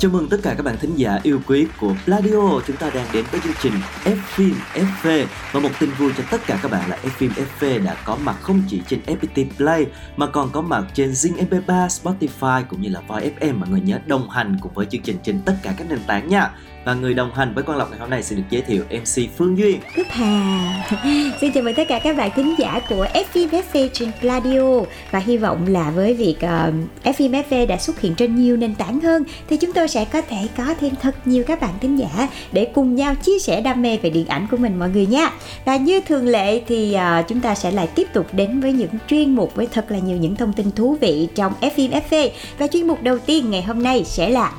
Chào 0.00 0.10
mừng 0.10 0.28
tất 0.28 0.36
cả 0.42 0.54
các 0.56 0.62
bạn 0.62 0.76
thính 0.80 0.94
giả 0.96 1.18
yêu 1.22 1.40
quý 1.46 1.66
của 1.80 1.94
Pladio. 2.04 2.60
Chúng 2.66 2.76
ta 2.76 2.90
đang 2.94 3.06
đến 3.12 3.24
với 3.30 3.40
chương 3.40 3.52
trình 3.62 3.72
F 4.04 4.16
phim 4.26 4.54
FV 4.74 5.26
Và 5.52 5.60
một 5.60 5.68
tin 5.80 5.90
vui 5.90 6.12
cho 6.16 6.24
tất 6.30 6.40
cả 6.46 6.58
các 6.62 6.70
bạn 6.70 6.90
là 6.90 6.98
F 7.02 7.08
phim 7.08 7.30
FV 7.30 7.84
đã 7.84 7.96
có 8.04 8.16
mặt 8.24 8.36
không 8.40 8.62
chỉ 8.68 8.82
trên 8.88 9.00
FPT 9.06 9.46
Play 9.56 9.86
Mà 10.16 10.26
còn 10.26 10.50
có 10.52 10.60
mặt 10.60 10.84
trên 10.94 11.10
Zing 11.10 11.48
MP3, 11.48 11.86
Spotify 11.86 12.64
cũng 12.68 12.80
như 12.80 12.88
là 12.88 13.00
Voi 13.00 13.32
FM 13.40 13.58
Mọi 13.58 13.68
người 13.68 13.80
nhớ 13.80 13.98
đồng 14.06 14.30
hành 14.30 14.56
cùng 14.60 14.72
với 14.74 14.86
chương 14.86 15.02
trình 15.02 15.16
trên 15.22 15.40
tất 15.44 15.54
cả 15.62 15.74
các 15.78 15.86
nền 15.90 16.00
tảng 16.06 16.28
nha. 16.28 16.50
Và 16.84 16.94
người 16.94 17.14
đồng 17.14 17.34
hành 17.34 17.54
với 17.54 17.64
Quang 17.64 17.78
Lộc 17.78 17.90
ngày 17.90 17.98
hôm 18.00 18.10
nay 18.10 18.22
sẽ 18.22 18.36
được 18.36 18.42
giới 18.50 18.62
thiệu 18.62 18.84
MC 18.90 19.30
Phương 19.36 19.58
Duyên. 19.58 19.80
Cúp 19.96 20.06
Hà. 20.10 20.86
Xin 21.40 21.52
chào 21.52 21.62
mừng 21.62 21.74
tất 21.74 21.88
cả 21.88 21.98
các 22.04 22.16
bạn 22.16 22.30
thính 22.36 22.54
giả 22.58 22.80
của 22.88 23.06
FM 23.14 23.48
FV 23.48 23.88
trên 23.92 24.10
Pladio 24.20 24.80
Và 25.10 25.18
hy 25.18 25.36
vọng 25.36 25.66
là 25.68 25.90
với 25.90 26.14
việc 26.14 26.36
uh, 26.36 26.74
FM 27.04 27.42
FV 27.42 27.66
đã 27.66 27.76
xuất 27.76 28.00
hiện 28.00 28.14
trên 28.14 28.36
nhiều 28.36 28.56
nền 28.56 28.74
tảng 28.74 29.00
hơn 29.00 29.24
Thì 29.48 29.56
chúng 29.56 29.72
tôi 29.72 29.88
sẽ 29.88 30.04
có 30.04 30.20
thể 30.20 30.48
có 30.56 30.74
thêm 30.80 30.94
thật 31.02 31.14
nhiều 31.24 31.44
các 31.46 31.60
bạn 31.60 31.74
thính 31.80 31.98
giả 31.98 32.28
Để 32.52 32.64
cùng 32.74 32.94
nhau 32.94 33.14
chia 33.14 33.38
sẻ 33.38 33.60
đam 33.60 33.82
mê 33.82 33.96
về 33.96 34.10
điện 34.10 34.26
ảnh 34.26 34.46
của 34.50 34.56
mình 34.56 34.78
mọi 34.78 34.90
người 34.90 35.06
nha. 35.06 35.30
Và 35.64 35.76
như 35.76 36.00
thường 36.00 36.26
lệ 36.26 36.60
thì 36.66 36.96
uh, 36.96 37.28
chúng 37.28 37.40
ta 37.40 37.54
sẽ 37.54 37.70
lại 37.70 37.86
tiếp 37.94 38.08
tục 38.12 38.26
đến 38.32 38.60
với 38.60 38.72
những 38.72 38.90
chuyên 39.08 39.34
mục 39.34 39.54
Với 39.54 39.66
thật 39.66 39.90
là 39.90 39.98
nhiều 39.98 40.16
những 40.16 40.36
thông 40.36 40.52
tin 40.52 40.72
thú 40.72 40.96
vị 41.00 41.28
trong 41.34 41.52
FM 41.60 42.00
FV 42.10 42.28
Và 42.58 42.66
chuyên 42.66 42.86
mục 42.86 43.02
đầu 43.02 43.18
tiên 43.18 43.50
ngày 43.50 43.62
hôm 43.62 43.82
nay 43.82 44.04
sẽ 44.04 44.28
là 44.28 44.52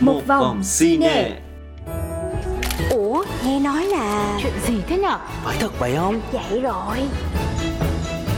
Một, 0.00 0.26
vòng, 0.26 0.62
cine 0.78 1.22
Ủa, 1.22 1.45
nghe 3.56 3.62
nói 3.62 3.86
là 3.86 4.38
Chuyện 4.42 4.52
gì 4.66 4.82
thế 4.88 4.98
nhở? 4.98 5.18
phải 5.44 5.56
thật 5.60 5.78
vậy 5.78 5.94
không? 5.96 6.20
Vậy 6.32 6.60
rồi. 6.60 6.96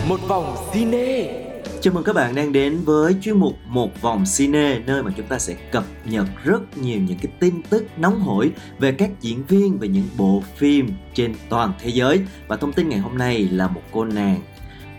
Một 0.08 0.20
vòng 0.28 0.56
cine. 0.72 1.44
Chào 1.80 1.94
mừng 1.94 2.04
các 2.04 2.14
bạn 2.14 2.34
đang 2.34 2.52
đến 2.52 2.78
với 2.84 3.16
chuyên 3.22 3.36
mục 3.36 3.52
Một 3.66 4.00
vòng 4.00 4.24
cine 4.36 4.78
nơi 4.86 5.02
mà 5.02 5.10
chúng 5.16 5.26
ta 5.26 5.38
sẽ 5.38 5.54
cập 5.72 5.84
nhật 6.04 6.26
rất 6.44 6.78
nhiều 6.78 7.00
những 7.00 7.18
cái 7.22 7.32
tin 7.40 7.62
tức 7.62 7.86
nóng 7.96 8.20
hổi 8.20 8.50
về 8.78 8.92
các 8.92 9.10
diễn 9.20 9.44
viên 9.48 9.78
về 9.78 9.88
những 9.88 10.08
bộ 10.16 10.42
phim 10.56 10.92
trên 11.14 11.34
toàn 11.48 11.72
thế 11.78 11.88
giới. 11.88 12.20
Và 12.48 12.56
thông 12.56 12.72
tin 12.72 12.88
ngày 12.88 12.98
hôm 12.98 13.18
nay 13.18 13.48
là 13.52 13.68
một 13.68 13.82
cô 13.92 14.04
nàng 14.04 14.40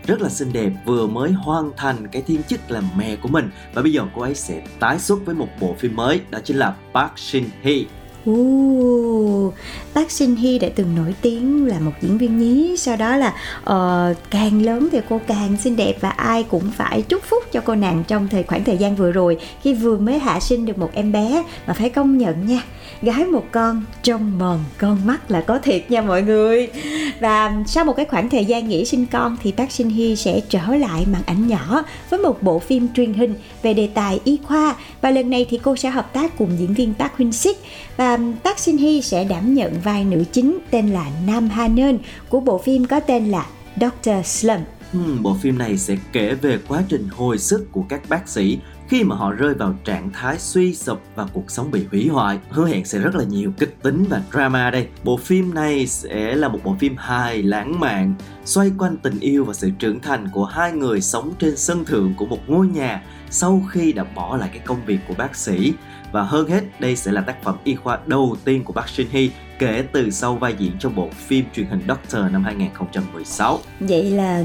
rất 0.08 0.22
là 0.22 0.30
xinh 0.30 0.54
đẹp 0.54 0.72
vừa 0.86 1.08
mới 1.08 1.32
hoàn 1.32 1.72
thành 1.78 2.08
cái 2.12 2.22
thiên 2.22 2.44
chức 2.44 2.72
làm 2.72 2.84
mẹ 2.98 3.16
của 3.16 3.30
mình. 3.30 3.50
Và 3.74 3.82
bây 3.82 3.92
giờ 3.92 4.04
cô 4.16 4.22
ấy 4.22 4.36
sẽ 4.36 4.62
tái 4.80 5.00
xuất 5.00 5.26
với 5.26 5.36
một 5.36 5.48
bộ 5.60 5.76
phim 5.80 5.96
mới 5.96 6.22
đó 6.30 6.40
chính 6.44 6.58
là 6.58 6.76
Park 6.94 7.12
Shin 7.18 7.44
Hye 7.62 7.86
Uh, 8.30 9.54
Park 9.96 10.12
Shin 10.12 10.36
Hye 10.36 10.60
đã 10.60 10.68
từng 10.76 10.96
nổi 10.96 11.16
tiếng 11.22 11.66
là 11.66 11.80
một 11.80 11.92
diễn 12.02 12.18
viên 12.18 12.40
nhí. 12.40 12.78
Sau 12.78 12.96
đó 12.96 13.16
là 13.16 13.34
uh, 13.60 14.18
càng 14.32 14.62
lớn 14.62 14.90
thì 14.92 15.00
cô 15.10 15.22
càng 15.28 15.58
xinh 15.58 15.76
đẹp 15.76 15.96
Và 16.02 16.10
ai 16.10 16.44
cũng 16.44 16.72
phải 16.72 17.02
chúc 17.02 17.24
phúc 17.24 17.44
cho 17.52 17.62
cô 17.62 17.76
nàng 17.76 18.04
trong 18.08 18.28
thời 18.28 18.44
khoảng 18.44 18.64
thời 18.64 18.78
gian 18.78 18.96
vừa 18.96 19.12
rồi. 19.12 19.38
Khi 19.62 19.74
vừa 19.74 19.98
mới 19.98 20.20
hạ 20.20 20.40
sinh 20.40 20.66
được 20.66 20.78
một 20.78 20.90
em 20.94 21.12
bé 21.12 21.44
Mà 21.68 21.74
phải 21.74 21.90
công 21.90 22.18
nhận 22.18 22.48
nha 22.48 22.62
Gái 23.02 23.26
một 23.26 23.46
con 23.52 23.84
trong 24.04 24.40
mòn 24.40 24.60
con 24.78 24.98
mắt 25.06 25.32
là 25.32 25.42
có 25.42 25.60
thiệt 25.60 25.92
nha 25.92 26.02
mọi 26.02 26.22
người. 26.22 26.70
Và 27.20 27.54
sau 27.68 27.86
một 27.86 27.94
cái 27.94 28.06
khoảng 28.06 28.30
thời 28.30 28.46
gian 28.46 28.68
nghỉ 28.68 28.86
sinh 28.86 29.06
con 29.06 29.38
Thì 29.44 29.52
Park 29.52 29.72
Shin 29.72 29.90
Hye 29.90 30.16
sẽ 30.16 30.40
trở 30.50 30.76
lại 30.76 31.06
màn 31.12 31.22
ảnh 31.26 31.48
nhỏ 31.48 31.84
Với 32.10 32.20
một 32.20 32.44
bộ 32.44 32.60
phim 32.60 32.88
truyền 32.94 33.14
hình 33.14 33.34
về 33.62 33.74
đề 33.74 33.90
tài 33.94 34.20
y 34.24 34.40
khoa. 34.44 34.76
Và 35.02 35.12
lần 35.12 35.30
này 35.30 35.46
thì 35.50 35.60
cô 35.64 35.76
sẽ 35.76 35.90
hợp 35.90 36.14
tác 36.14 36.38
cùng 36.38 36.50
diễn 36.60 36.74
viên 36.74 36.94
Park 36.94 37.18
Hyun 37.18 37.32
Sik 37.32 37.58
và 37.98 38.19
Park 38.44 38.60
Shin 38.60 38.78
Hye 38.78 39.02
sẽ 39.02 39.24
đảm 39.24 39.54
nhận 39.54 39.80
vai 39.84 40.06
nữ 40.06 40.24
chính 40.32 40.60
tên 40.72 40.88
là 40.88 41.06
Nam 41.28 41.50
Ha 41.50 41.68
Neun 41.68 41.98
của 42.30 42.40
bộ 42.40 42.58
phim 42.58 42.86
có 42.86 43.00
tên 43.00 43.26
là 43.26 43.46
Dr. 43.76 44.26
Slump. 44.26 44.68
Ừ, 44.94 45.00
bộ 45.22 45.36
phim 45.42 45.58
này 45.58 45.78
sẽ 45.78 45.98
kể 46.12 46.36
về 46.36 46.60
quá 46.68 46.84
trình 46.90 47.08
hồi 47.12 47.38
sức 47.38 47.68
của 47.72 47.84
các 47.90 48.02
bác 48.10 48.30
sĩ 48.30 48.60
khi 48.88 49.04
mà 49.04 49.16
họ 49.16 49.32
rơi 49.32 49.54
vào 49.54 49.76
trạng 49.86 50.10
thái 50.14 50.40
suy 50.40 50.76
sụp 50.76 51.02
và 51.16 51.28
cuộc 51.34 51.52
sống 51.52 51.72
bị 51.72 51.86
hủy 51.92 52.08
hoại. 52.08 52.40
Hứa 52.50 52.68
hẹn 52.68 52.86
sẽ 52.86 53.00
rất 53.00 53.16
là 53.16 53.24
nhiều 53.24 53.52
kịch 53.60 53.76
tính 53.84 54.06
và 54.10 54.22
drama 54.32 54.72
đây. 54.72 54.88
Bộ 55.04 55.18
phim 55.18 55.54
này 55.54 55.88
sẽ 55.88 56.36
là 56.36 56.48
một 56.48 56.60
bộ 56.64 56.76
phim 56.80 56.96
hài 56.98 57.44
lãng 57.44 57.80
mạn 57.80 58.14
xoay 58.46 58.72
quanh 58.78 58.98
tình 58.98 59.20
yêu 59.20 59.46
và 59.46 59.54
sự 59.54 59.70
trưởng 59.80 60.00
thành 60.00 60.28
của 60.34 60.46
hai 60.46 60.72
người 60.72 61.02
sống 61.02 61.34
trên 61.40 61.58
sân 61.58 61.86
thượng 61.86 62.14
của 62.18 62.26
một 62.26 62.40
ngôi 62.48 62.68
nhà 62.68 63.04
sau 63.30 63.64
khi 63.72 63.92
đã 63.92 64.04
bỏ 64.04 64.38
lại 64.38 64.50
cái 64.54 64.62
công 64.66 64.86
việc 64.86 65.00
của 65.08 65.14
bác 65.18 65.36
sĩ 65.36 65.74
và 66.12 66.24
hơn 66.24 66.50
hết, 66.50 66.62
đây 66.80 66.96
sẽ 66.96 67.12
là 67.12 67.22
tác 67.22 67.44
phẩm 67.44 67.56
y 67.64 67.76
khoa 67.76 68.00
đầu 68.06 68.38
tiên 68.46 68.64
của 68.64 68.74
Park 68.74 68.90
Shin 68.90 69.08
Hye 69.12 69.30
kể 69.60 69.84
từ 69.92 70.10
sau 70.10 70.36
vai 70.36 70.56
diễn 70.58 70.72
trong 70.80 70.96
bộ 70.96 71.10
phim 71.14 71.46
truyền 71.54 71.66
hình 71.68 71.82
Doctor 71.88 72.32
năm 72.32 72.44
2016. 72.44 73.60
Vậy 73.80 74.04
là 74.04 74.44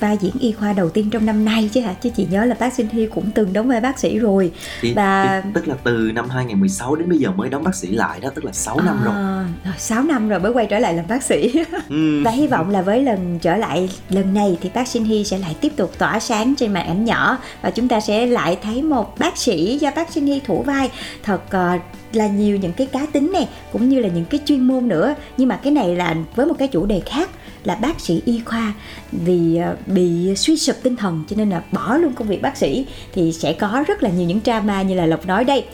vai 0.00 0.16
diễn 0.20 0.32
y 0.40 0.52
khoa 0.52 0.72
đầu 0.72 0.88
tiên 0.90 1.10
trong 1.10 1.26
năm 1.26 1.44
nay 1.44 1.70
chứ 1.72 1.80
hả? 1.80 1.92
Chứ 1.92 2.10
chị 2.16 2.26
nhớ 2.30 2.44
là 2.44 2.54
Park 2.54 2.74
Shin 2.74 2.88
Hye 2.88 3.06
cũng 3.06 3.30
từng 3.34 3.52
đóng 3.52 3.68
vai 3.68 3.80
bác 3.80 3.98
sĩ 3.98 4.18
rồi. 4.18 4.52
Thì, 4.80 4.94
Và- 4.94 5.40
thì 5.44 5.50
tức 5.54 5.68
là 5.68 5.74
từ 5.84 6.10
năm 6.14 6.28
2016 6.30 6.96
đến 6.96 7.08
bây 7.08 7.18
giờ 7.18 7.30
mới 7.30 7.48
đóng 7.48 7.64
bác 7.64 7.74
sĩ 7.74 7.88
lại 7.90 8.20
đó, 8.20 8.28
tức 8.34 8.44
là 8.44 8.52
6 8.52 8.80
năm 8.80 9.00
rồi. 9.04 9.14
À, 9.14 9.44
rồi 9.64 9.74
6 9.78 10.02
năm 10.02 10.28
rồi 10.28 10.40
mới 10.40 10.52
quay 10.52 10.66
trở 10.66 10.78
lại 10.78 10.94
làm 10.94 11.04
bác 11.08 11.22
sĩ. 11.22 11.52
Ừm. 11.88 12.22
Và 12.24 12.30
hy 12.30 12.46
vọng 12.46 12.70
là 12.70 12.82
với 12.82 13.02
lần 13.02 13.38
trở 13.38 13.56
lại 13.56 13.88
lần 14.10 14.34
này 14.34 14.58
thì 14.60 14.68
Park 14.74 14.88
Shin 14.88 15.04
Hye 15.04 15.24
sẽ 15.24 15.38
lại 15.38 15.56
tiếp 15.60 15.72
tục 15.76 15.92
tỏa 15.98 16.20
sáng 16.20 16.54
trên 16.58 16.72
màn 16.72 16.86
ảnh 16.86 17.04
nhỏ 17.04 17.38
và 17.62 17.70
chúng 17.70 17.88
ta 17.88 18.00
sẽ 18.00 18.26
lại 18.26 18.58
thấy 18.62 18.82
một 18.82 19.18
bác 19.18 19.36
sĩ 19.38 19.78
do 19.80 19.90
Park 19.90 20.10
Shin 20.10 20.26
Hye 20.26 20.40
thủ 20.46 20.62
vai 20.62 20.90
thật 21.22 21.40
ờ, 21.50 21.78
là 22.12 22.26
nhiều 22.26 22.56
những 22.56 22.72
cái 22.72 22.86
cá 22.86 23.06
tính 23.12 23.32
này 23.32 23.48
cũng 23.72 23.88
như 23.88 24.00
là 24.00 24.08
những 24.08 24.24
cái 24.24 24.40
chuyên 24.44 24.60
môn 24.60 24.88
nữa 24.88 25.14
nhưng 25.36 25.48
mà 25.48 25.56
cái 25.56 25.72
này 25.72 25.96
là 25.96 26.14
với 26.34 26.46
một 26.46 26.54
cái 26.58 26.68
chủ 26.68 26.86
đề 26.86 27.00
khác 27.06 27.30
là 27.66 27.74
bác 27.74 28.00
sĩ 28.00 28.22
y 28.24 28.40
khoa 28.44 28.72
vì 29.12 29.56
ờ, 29.56 29.76
bị 29.86 30.36
suy 30.36 30.56
sụp 30.56 30.76
tinh 30.82 30.96
thần 30.96 31.24
cho 31.28 31.36
nên 31.36 31.50
là 31.50 31.62
bỏ 31.72 31.96
luôn 31.96 32.12
công 32.12 32.28
việc 32.28 32.42
bác 32.42 32.56
sĩ 32.56 32.86
thì 33.14 33.32
sẽ 33.32 33.52
có 33.52 33.84
rất 33.86 34.02
là 34.02 34.10
nhiều 34.10 34.26
những 34.26 34.40
drama 34.44 34.82
như 34.82 34.94
là 34.94 35.06
Lộc 35.06 35.26
nói 35.26 35.44
đây. 35.44 35.64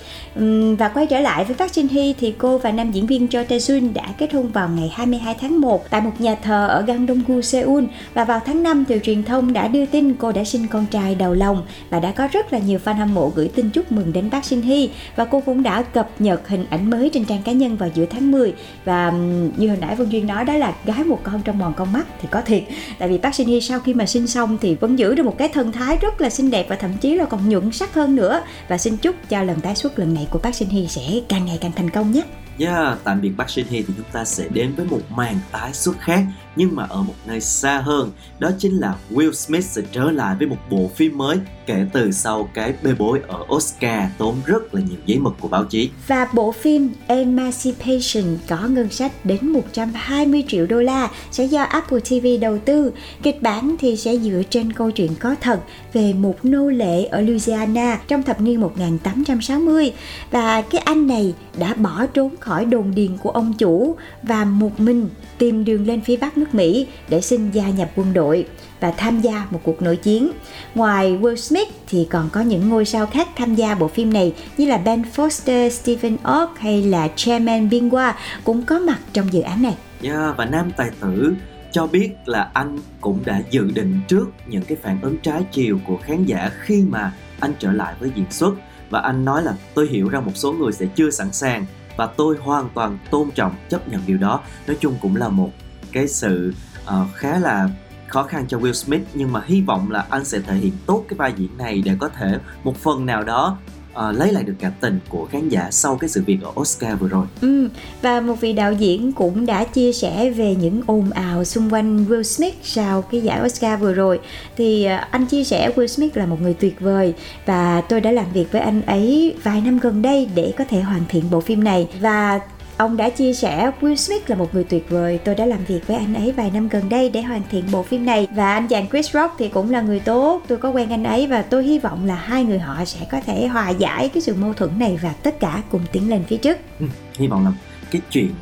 Và 0.78 0.88
quay 0.88 1.06
trở 1.06 1.20
lại 1.20 1.44
với 1.44 1.56
Park 1.56 1.72
Shin 1.72 1.88
Hee 1.88 2.12
thì 2.20 2.34
cô 2.38 2.58
và 2.58 2.72
nam 2.72 2.90
diễn 2.90 3.06
viên 3.06 3.28
Cho 3.28 3.44
Tae 3.44 3.58
Sun 3.58 3.94
đã 3.94 4.08
kết 4.18 4.32
hôn 4.32 4.48
vào 4.48 4.68
ngày 4.68 4.92
22 4.94 5.34
tháng 5.40 5.60
1 5.60 5.90
tại 5.90 6.00
một 6.00 6.10
nhà 6.18 6.34
thờ 6.34 6.68
ở 6.68 6.82
Gangdong-gu, 6.82 7.40
Seoul. 7.40 7.84
Và 8.14 8.24
vào 8.24 8.40
tháng 8.46 8.62
5 8.62 8.84
thì 8.88 8.98
truyền 9.02 9.22
thông 9.22 9.52
đã 9.52 9.68
đưa 9.68 9.86
tin 9.86 10.14
cô 10.14 10.32
đã 10.32 10.44
sinh 10.44 10.66
con 10.68 10.86
trai 10.86 11.14
đầu 11.14 11.34
lòng 11.34 11.62
và 11.90 12.00
đã 12.00 12.12
có 12.12 12.28
rất 12.32 12.52
là 12.52 12.58
nhiều 12.58 12.78
fan 12.84 12.94
hâm 12.94 13.14
mộ 13.14 13.32
gửi 13.34 13.48
tin 13.48 13.70
chúc 13.70 13.92
mừng 13.92 14.12
đến 14.12 14.30
Park 14.30 14.44
Shin 14.44 14.62
Hee 14.62 14.86
và 15.16 15.24
cô 15.24 15.40
cũng 15.40 15.62
đã 15.62 15.82
cập 15.82 16.10
nhật 16.18 16.48
hình 16.48 16.66
ảnh 16.70 16.90
mới 16.90 17.10
trên 17.12 17.24
trang 17.24 17.42
cá 17.42 17.52
nhân 17.52 17.76
vào 17.76 17.88
giữa 17.94 18.06
tháng 18.06 18.30
10 18.30 18.52
và 18.84 19.12
như 19.56 19.68
hồi 19.68 19.78
nãy 19.80 19.96
Vân 19.96 20.08
Duyên 20.08 20.26
nói 20.26 20.44
đó 20.44 20.54
là 20.54 20.74
gái 20.84 21.04
một 21.04 21.20
con 21.22 21.42
trong 21.42 21.58
mòn 21.58 21.74
con 21.76 21.81
con 21.82 21.92
mắt 21.92 22.06
thì 22.20 22.28
có 22.30 22.40
thiệt. 22.40 22.62
Tại 22.98 23.08
vì 23.08 23.18
Park 23.18 23.34
Shin 23.34 23.46
Hye 23.46 23.60
sau 23.60 23.80
khi 23.80 23.94
mà 23.94 24.06
sinh 24.06 24.26
xong 24.26 24.58
thì 24.60 24.74
vẫn 24.74 24.98
giữ 24.98 25.14
được 25.14 25.26
một 25.26 25.38
cái 25.38 25.48
thân 25.48 25.72
thái 25.72 25.96
rất 25.96 26.20
là 26.20 26.30
xinh 26.30 26.50
đẹp 26.50 26.66
và 26.68 26.76
thậm 26.76 26.90
chí 27.00 27.14
là 27.14 27.24
còn 27.24 27.48
nhuận 27.48 27.72
sắc 27.72 27.94
hơn 27.94 28.16
nữa. 28.16 28.42
Và 28.68 28.78
xin 28.78 28.96
chúc 28.96 29.16
cho 29.28 29.42
lần 29.42 29.60
tái 29.60 29.74
xuất 29.74 29.98
lần 29.98 30.14
này 30.14 30.26
của 30.30 30.38
Park 30.38 30.54
Shin 30.54 30.68
Hye 30.68 30.86
sẽ 30.86 31.02
càng 31.28 31.46
ngày 31.46 31.58
càng 31.60 31.72
thành 31.72 31.90
công 31.90 32.12
nhé. 32.12 32.22
Yeah, 32.58 32.98
tạm 33.04 33.20
biệt 33.20 33.32
Park 33.38 33.50
Shin 33.50 33.66
Hye 33.70 33.82
thì 33.82 33.94
chúng 33.96 34.06
ta 34.12 34.24
sẽ 34.24 34.48
đến 34.48 34.74
với 34.76 34.86
một 34.86 35.00
màn 35.10 35.38
tái 35.52 35.72
xuất 35.72 36.00
khác 36.00 36.24
nhưng 36.56 36.76
mà 36.76 36.86
ở 36.88 37.02
một 37.02 37.14
nơi 37.26 37.40
xa 37.40 37.78
hơn. 37.78 38.10
Đó 38.38 38.50
chính 38.58 38.80
là 38.80 38.94
Will 39.10 39.32
Smith 39.32 39.64
sẽ 39.64 39.82
trở 39.92 40.10
lại 40.10 40.36
với 40.38 40.46
một 40.46 40.58
bộ 40.70 40.90
phim 40.94 41.18
mới 41.18 41.38
kể 41.66 41.86
từ 41.92 42.12
sau 42.12 42.48
cái 42.54 42.74
bê 42.82 42.94
bối 42.98 43.20
ở 43.28 43.44
Oscar 43.54 44.10
tốn 44.18 44.36
rất 44.46 44.74
là 44.74 44.80
nhiều 44.80 44.98
giấy 45.06 45.18
mực 45.18 45.34
của 45.40 45.48
báo 45.48 45.64
chí. 45.64 45.90
Và 46.06 46.28
bộ 46.32 46.52
phim 46.52 46.90
Emancipation 47.06 48.38
có 48.48 48.68
ngân 48.68 48.88
sách 48.88 49.12
đến 49.24 49.48
120 49.48 50.44
triệu 50.48 50.66
đô 50.66 50.80
la 50.80 51.08
sẽ 51.30 51.44
do 51.44 51.62
Apple 51.62 52.00
TV 52.00 52.26
đầu 52.40 52.58
tư. 52.58 52.92
Kịch 53.22 53.42
bản 53.42 53.76
thì 53.78 53.96
sẽ 53.96 54.16
dựa 54.16 54.42
trên 54.50 54.72
câu 54.72 54.90
chuyện 54.90 55.14
có 55.20 55.34
thật 55.40 55.60
về 55.92 56.12
một 56.12 56.44
nô 56.44 56.70
lệ 56.70 57.04
ở 57.04 57.20
Louisiana 57.20 58.00
trong 58.08 58.22
thập 58.22 58.40
niên 58.40 58.60
1860 58.60 59.92
và 60.30 60.62
cái 60.62 60.80
anh 60.84 61.06
này 61.06 61.34
đã 61.58 61.74
bỏ 61.74 62.06
trốn 62.06 62.34
khỏi 62.40 62.64
đồn 62.64 62.94
điền 62.94 63.16
của 63.16 63.30
ông 63.30 63.52
chủ 63.58 63.96
và 64.22 64.44
một 64.44 64.80
mình 64.80 65.08
tìm 65.38 65.64
đường 65.64 65.86
lên 65.86 66.00
phía 66.00 66.16
bắc 66.16 66.38
nước 66.38 66.54
Mỹ 66.54 66.86
để 67.08 67.20
xin 67.20 67.50
gia 67.50 67.68
nhập 67.68 67.90
quân 67.96 68.12
đội 68.12 68.46
và 68.82 68.90
tham 68.90 69.20
gia 69.20 69.46
một 69.50 69.60
cuộc 69.62 69.82
nội 69.82 69.96
chiến. 69.96 70.32
Ngoài 70.74 71.18
Will 71.20 71.36
Smith 71.36 71.68
thì 71.88 72.06
còn 72.10 72.28
có 72.32 72.40
những 72.40 72.68
ngôi 72.68 72.84
sao 72.84 73.06
khác 73.06 73.28
tham 73.36 73.54
gia 73.54 73.74
bộ 73.74 73.88
phim 73.88 74.12
này 74.12 74.34
như 74.56 74.66
là 74.66 74.78
Ben 74.78 75.02
Foster, 75.16 75.68
Stephen 75.68 76.16
Ock 76.42 76.58
hay 76.58 76.82
là 76.82 77.08
Chairman 77.16 77.68
Bingwa 77.68 78.12
cũng 78.44 78.62
có 78.62 78.78
mặt 78.78 78.98
trong 79.12 79.32
dự 79.32 79.40
án 79.40 79.62
này. 79.62 79.76
Yeah, 80.02 80.36
và 80.36 80.44
nam 80.44 80.70
tài 80.76 80.90
tử 81.00 81.34
cho 81.72 81.86
biết 81.86 82.10
là 82.26 82.50
anh 82.54 82.78
cũng 83.00 83.18
đã 83.24 83.42
dự 83.50 83.70
định 83.74 84.00
trước 84.08 84.26
những 84.46 84.62
cái 84.64 84.78
phản 84.82 85.00
ứng 85.00 85.18
trái 85.18 85.44
chiều 85.52 85.78
của 85.86 85.96
khán 85.96 86.24
giả 86.24 86.50
khi 86.60 86.82
mà 86.88 87.12
anh 87.40 87.52
trở 87.58 87.72
lại 87.72 87.94
với 88.00 88.10
diễn 88.14 88.30
xuất 88.30 88.54
và 88.90 89.00
anh 89.00 89.24
nói 89.24 89.42
là 89.42 89.54
tôi 89.74 89.88
hiểu 89.90 90.08
rằng 90.08 90.24
một 90.24 90.32
số 90.34 90.52
người 90.52 90.72
sẽ 90.72 90.86
chưa 90.94 91.10
sẵn 91.10 91.32
sàng 91.32 91.66
và 91.96 92.06
tôi 92.06 92.36
hoàn 92.40 92.68
toàn 92.74 92.98
tôn 93.10 93.30
trọng 93.30 93.54
chấp 93.68 93.88
nhận 93.88 94.00
điều 94.06 94.18
đó 94.18 94.40
nói 94.66 94.76
chung 94.80 94.94
cũng 95.00 95.16
là 95.16 95.28
một 95.28 95.50
cái 95.92 96.08
sự 96.08 96.54
uh, 96.84 97.14
khá 97.14 97.38
là 97.38 97.68
khó 98.12 98.22
khăn 98.22 98.44
cho 98.48 98.58
Will 98.58 98.72
Smith 98.72 99.02
nhưng 99.14 99.32
mà 99.32 99.42
hy 99.46 99.60
vọng 99.60 99.90
là 99.90 100.06
anh 100.10 100.24
sẽ 100.24 100.40
thể 100.40 100.54
hiện 100.54 100.72
tốt 100.86 101.04
cái 101.08 101.16
vai 101.16 101.32
diễn 101.36 101.58
này 101.58 101.82
để 101.84 101.92
có 101.98 102.08
thể 102.08 102.38
một 102.64 102.76
phần 102.76 103.06
nào 103.06 103.22
đó 103.22 103.58
uh, 103.92 104.16
lấy 104.16 104.32
lại 104.32 104.44
được 104.44 104.54
cảm 104.60 104.72
tình 104.80 104.98
của 105.08 105.26
khán 105.32 105.48
giả 105.48 105.68
sau 105.70 105.96
cái 105.96 106.08
sự 106.08 106.22
việc 106.26 106.38
ở 106.42 106.50
Oscar 106.60 106.98
vừa 106.98 107.08
rồi. 107.08 107.26
Ừ, 107.40 107.68
và 108.02 108.20
một 108.20 108.40
vị 108.40 108.52
đạo 108.52 108.72
diễn 108.72 109.12
cũng 109.12 109.46
đã 109.46 109.64
chia 109.64 109.92
sẻ 109.92 110.30
về 110.30 110.54
những 110.54 110.82
ồn 110.86 111.10
ào 111.10 111.44
xung 111.44 111.72
quanh 111.72 112.04
Will 112.04 112.22
Smith 112.22 112.54
sau 112.62 113.02
cái 113.02 113.20
giải 113.20 113.40
Oscar 113.44 113.80
vừa 113.80 113.92
rồi. 113.92 114.20
Thì 114.56 114.86
uh, 114.86 115.10
anh 115.10 115.26
chia 115.26 115.44
sẻ 115.44 115.70
Will 115.76 115.86
Smith 115.86 116.16
là 116.16 116.26
một 116.26 116.40
người 116.40 116.54
tuyệt 116.54 116.80
vời 116.80 117.14
và 117.46 117.80
tôi 117.80 118.00
đã 118.00 118.10
làm 118.10 118.32
việc 118.32 118.52
với 118.52 118.60
anh 118.60 118.82
ấy 118.82 119.34
vài 119.42 119.60
năm 119.60 119.78
gần 119.78 120.02
đây 120.02 120.28
để 120.34 120.52
có 120.58 120.64
thể 120.68 120.80
hoàn 120.80 121.02
thiện 121.08 121.24
bộ 121.30 121.40
phim 121.40 121.64
này 121.64 121.88
và 122.00 122.40
Ông 122.76 122.96
đã 122.96 123.10
chia 123.10 123.32
sẻ 123.32 123.70
Will 123.80 123.94
Smith 123.94 124.30
là 124.30 124.36
một 124.36 124.54
người 124.54 124.64
tuyệt 124.64 124.90
vời. 124.90 125.18
Tôi 125.24 125.34
đã 125.34 125.46
làm 125.46 125.64
việc 125.64 125.86
với 125.86 125.96
anh 125.96 126.14
ấy 126.14 126.32
vài 126.32 126.50
năm 126.50 126.68
gần 126.68 126.88
đây 126.88 127.10
để 127.10 127.22
hoàn 127.22 127.42
thiện 127.50 127.64
bộ 127.72 127.82
phim 127.82 128.06
này 128.06 128.28
và 128.34 128.54
anh 128.54 128.68
chàng 128.68 128.88
Chris 128.88 129.10
Rock 129.10 129.34
thì 129.38 129.48
cũng 129.48 129.70
là 129.70 129.80
người 129.80 130.00
tốt. 130.00 130.42
Tôi 130.48 130.58
có 130.58 130.70
quen 130.70 130.90
anh 130.90 131.04
ấy 131.04 131.26
và 131.26 131.42
tôi 131.42 131.64
hy 131.64 131.78
vọng 131.78 132.06
là 132.06 132.14
hai 132.14 132.44
người 132.44 132.58
họ 132.58 132.84
sẽ 132.84 133.06
có 133.10 133.20
thể 133.26 133.46
hòa 133.46 133.70
giải 133.70 134.08
cái 134.08 134.22
sự 134.22 134.34
mâu 134.34 134.52
thuẫn 134.52 134.78
này 134.78 134.98
và 135.02 135.12
tất 135.12 135.40
cả 135.40 135.62
cùng 135.70 135.80
tiến 135.92 136.10
lên 136.10 136.24
phía 136.28 136.36
trước. 136.36 136.58
Ừ, 136.80 136.86
hy 137.18 137.26
vọng 137.26 137.44
là 137.44 137.52
cái 137.90 138.02
chuyện 138.10 138.34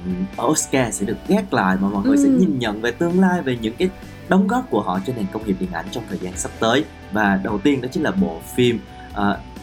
Oscar 0.43 0.95
sẽ 0.95 1.07
được 1.07 1.17
gác 1.29 1.55
lại 1.55 1.77
mà 1.81 1.89
mọi 1.89 2.05
người 2.05 2.17
ừ. 2.17 2.23
sẽ 2.25 2.31
nhìn 2.31 2.59
nhận 2.59 2.81
về 2.81 2.91
tương 2.91 3.21
lai 3.21 3.43
về 3.43 3.57
những 3.61 3.75
cái 3.79 3.89
đóng 4.29 4.47
góp 4.47 4.71
của 4.71 4.83
họ 4.83 5.01
cho 5.07 5.13
nền 5.17 5.27
công 5.33 5.47
nghiệp 5.47 5.57
điện 5.61 5.73
ảnh 5.73 5.87
trong 5.91 6.05
thời 6.09 6.19
gian 6.19 6.33
sắp 6.37 6.51
tới 6.61 6.85
và 7.13 7.41
đầu 7.45 7.59
tiên 7.59 7.81
đó 7.81 7.89
chính 7.93 8.03
là 8.03 8.11
bộ 8.11 8.41
phim 8.55 8.79
uh, 9.13 9.17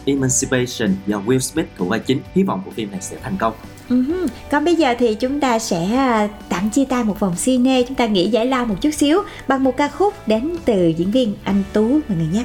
Emancipation 0.04 0.96
do 1.06 1.22
Will 1.26 1.38
Smith 1.38 1.66
thủ 1.76 1.84
vai 1.84 2.00
chính 2.00 2.20
hy 2.34 2.42
vọng 2.42 2.62
bộ 2.66 2.72
phim 2.74 2.90
này 2.90 3.00
sẽ 3.00 3.16
thành 3.22 3.36
công 3.36 3.52
Uh-huh. 3.90 4.26
Còn 4.50 4.64
bây 4.64 4.74
giờ 4.74 4.94
thì 4.98 5.14
chúng 5.14 5.40
ta 5.40 5.58
sẽ 5.58 5.84
à, 5.96 6.28
tạm 6.48 6.70
chia 6.70 6.84
tay 6.84 7.04
một 7.04 7.20
vòng 7.20 7.34
cine. 7.44 7.82
Chúng 7.82 7.94
ta 7.94 8.06
nghỉ 8.06 8.28
giải 8.28 8.46
lao 8.46 8.64
một 8.64 8.74
chút 8.80 8.90
xíu, 8.90 9.22
Bằng 9.48 9.64
một 9.64 9.76
ca 9.76 9.88
khúc 9.88 10.28
đến 10.28 10.56
từ 10.64 10.88
diễn 10.88 11.10
viên 11.10 11.34
anh 11.44 11.62
Tú 11.72 11.88
mọi 11.88 12.18
người 12.18 12.26
nhé 12.32 12.44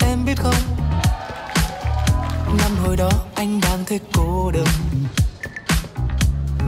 Em 0.00 0.18
biết 0.26 0.36
không? 0.36 0.54
Năm 2.58 2.70
hồi 2.84 2.96
đó 2.96 3.10
anh 3.34 3.60
đang 3.62 3.84
thấy 3.86 4.00
cô 4.12 4.50
đơn. 4.54 4.66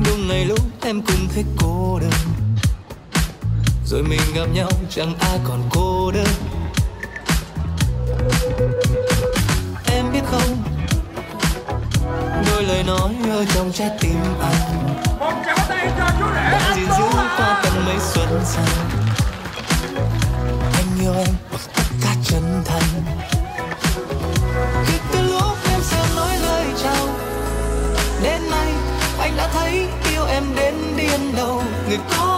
Đúng 0.05 0.29
ngày 0.29 0.45
lúc 0.45 0.61
em 0.83 1.03
cũng 1.03 1.29
thấy 1.35 1.45
cô 1.59 1.99
đơn. 2.01 2.11
Rồi 3.87 4.03
mình 4.03 4.21
gặp 4.35 4.47
nhau 4.55 4.69
chẳng 4.91 5.15
ai 5.21 5.39
còn 5.45 5.63
cô 5.71 6.11
đơn. 6.11 6.58
Em 10.09 10.13
biết 10.13 10.29
không? 10.31 10.63
Đôi 12.47 12.63
lời 12.63 12.83
nói 12.83 13.15
ở 13.31 13.45
trong 13.55 13.73
trái 13.73 13.91
tim 14.01 14.21
anh. 14.41 14.97
Đã 16.35 16.73
gìn 16.77 16.87
giữ 16.99 17.05
qua 17.13 17.61
tận 17.63 17.73
mấy 17.87 17.97
xuân 17.99 18.41
sang 18.45 18.65
anh 20.73 21.01
yêu 21.01 21.13
em 21.15 21.35
bằng 21.51 21.61
tất 21.75 21.83
cả 22.03 22.15
chân 22.25 22.63
thành. 22.65 23.05
Khi 24.87 24.99
từ 25.13 25.23
lúc 25.23 25.57
em 25.71 25.81
sẽ 25.83 26.05
nói 26.17 26.37
lời 26.43 26.67
chào 26.83 27.09
đến 28.23 28.51
nay 28.51 28.73
anh 29.19 29.37
đã 29.37 29.49
thấy 29.53 29.89
yêu 30.13 30.25
em 30.25 30.45
đến 30.57 30.75
điên 30.97 31.33
đầu. 31.37 31.63
Người 31.89 31.99
có 32.11 32.38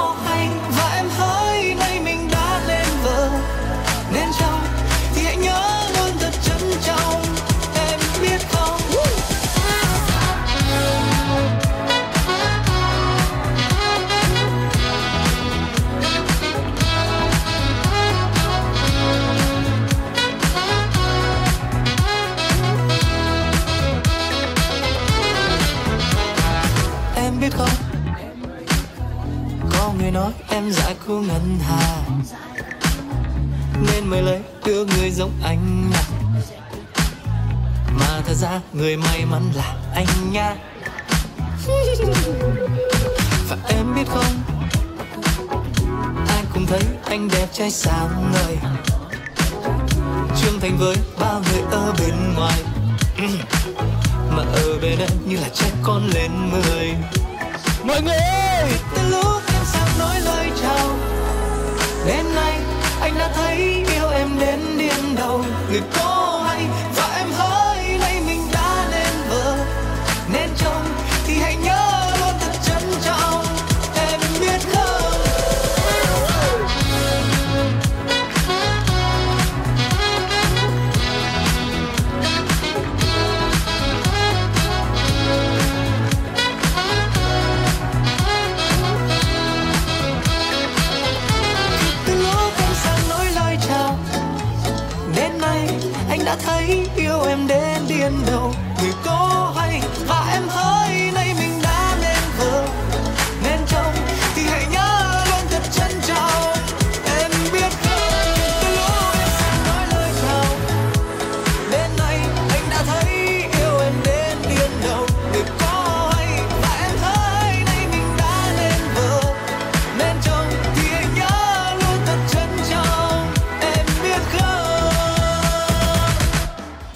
giống 35.20 35.32
anh 35.42 35.90
à. 35.94 36.02
Mà 37.98 38.22
thật 38.26 38.34
ra 38.34 38.60
người 38.72 38.96
may 38.96 39.24
mắn 39.24 39.42
là 39.54 39.74
anh 39.94 40.32
nha. 40.32 40.56
Và 43.48 43.56
em 43.68 43.94
biết 43.94 44.04
không? 44.08 44.42
Ai 46.28 46.44
cũng 46.54 46.66
thấy 46.66 46.80
anh 47.04 47.28
đẹp 47.28 47.46
trai 47.52 47.70
sáng 47.70 48.32
ngời. 48.32 48.56
Trưởng 50.40 50.60
thành 50.60 50.78
với 50.78 50.96
bao 51.18 51.42
người 51.52 51.62
ở 51.70 51.92
bên 51.98 52.34
ngoài. 52.34 52.62
Mà 54.30 54.42
ở 54.52 54.78
bên 54.82 54.98
em 54.98 55.10
như 55.26 55.36
là 55.36 55.48
trẻ 55.54 55.70
con 55.82 56.06
lên 56.14 56.30
mười. 56.50 56.94
Mọi 57.84 58.02
người 58.02 58.16
ơi! 58.16 58.72
Từ 58.96 59.08
lúc 59.08 59.42
em 59.54 59.64
sang 59.64 59.98
nói 59.98 60.20
lời 60.20 60.50
chào 60.62 60.88
đến 62.06 62.34
nay 62.34 62.69
đầu 65.72 65.80
người 65.80 66.09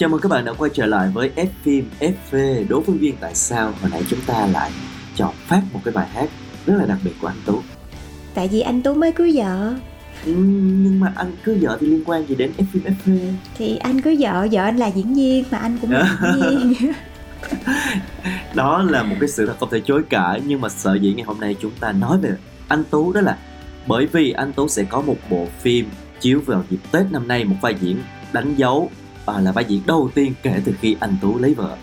Chào 0.05 0.09
mừng 0.09 0.21
các 0.21 0.29
bạn 0.29 0.45
đã 0.45 0.53
quay 0.53 0.71
trở 0.75 0.87
lại 0.87 1.11
với 1.15 1.31
F 1.37 1.47
phim 1.63 1.91
FV 2.01 2.65
Đố 2.69 2.83
phân 2.87 2.99
viên 2.99 3.17
tại 3.21 3.35
sao 3.35 3.73
hồi 3.81 3.91
nãy 3.91 4.03
chúng 4.11 4.21
ta 4.27 4.47
lại 4.47 4.71
chọn 5.17 5.35
phát 5.47 5.63
một 5.73 5.81
cái 5.85 5.95
bài 5.95 6.09
hát 6.09 6.29
rất 6.67 6.75
là 6.79 6.87
đặc 6.87 6.99
biệt 7.05 7.11
của 7.21 7.27
anh 7.27 7.37
Tú. 7.47 7.63
Tại 8.35 8.49
vì 8.49 8.61
anh 8.61 8.83
Tú 8.83 8.95
mới 8.95 9.13
cưới 9.13 9.33
vợ. 9.35 9.75
Ừ, 10.25 10.33
nhưng 10.85 11.01
mà 11.01 11.13
anh 11.17 11.33
cưới 11.45 11.59
vợ 11.61 11.79
thì 11.81 11.87
liên 11.87 12.03
quan 12.07 12.27
gì 12.27 12.35
đến 12.35 12.53
F 12.59 12.65
phim 12.73 12.83
FV 12.83 13.33
Thì 13.59 13.77
anh 13.77 14.01
cưới 14.01 14.17
vợ, 14.21 14.47
vợ 14.53 14.63
anh 14.63 14.77
là 14.77 14.87
diễn 14.87 15.15
viên 15.15 15.45
mà 15.51 15.59
anh 15.59 15.79
cũng 15.81 15.91
là 15.91 16.19
diễn 16.21 16.75
viên. 16.75 16.93
Đó 18.55 18.83
là 18.83 19.03
một 19.03 19.17
cái 19.21 19.29
sự 19.29 19.47
thật 19.47 19.57
không 19.61 19.71
thể 19.71 19.81
chối 19.85 20.03
cãi 20.11 20.41
nhưng 20.47 20.61
mà 20.61 20.69
sợ 20.69 20.95
dĩ 20.95 21.15
ngày 21.15 21.25
hôm 21.25 21.41
nay 21.41 21.57
chúng 21.61 21.73
ta 21.81 21.93
nói 21.93 22.19
về 22.19 22.31
anh 22.69 22.85
Tú 22.91 23.13
đó 23.13 23.21
là 23.21 23.39
bởi 23.87 24.07
vì 24.07 24.33
anh 24.33 24.53
Tú 24.53 24.69
sẽ 24.69 24.85
có 24.85 25.01
một 25.01 25.17
bộ 25.31 25.47
phim 25.61 25.89
chiếu 26.21 26.41
vào 26.47 26.65
dịp 26.71 26.79
Tết 26.93 27.07
năm 27.11 27.29
nay 27.29 27.45
một 27.45 27.57
vai 27.61 27.75
diễn 27.81 27.99
đánh 28.33 28.55
dấu 28.55 28.91
và 29.25 29.41
là 29.41 29.53
vai 29.53 29.65
diễn 29.65 29.83
đầu 29.87 30.11
tiên 30.15 30.33
kể 30.43 30.53
từ 30.65 30.73
khi 30.81 30.97
anh 31.01 31.17
Tú 31.23 31.39
lấy 31.39 31.55
vợ. 31.55 31.77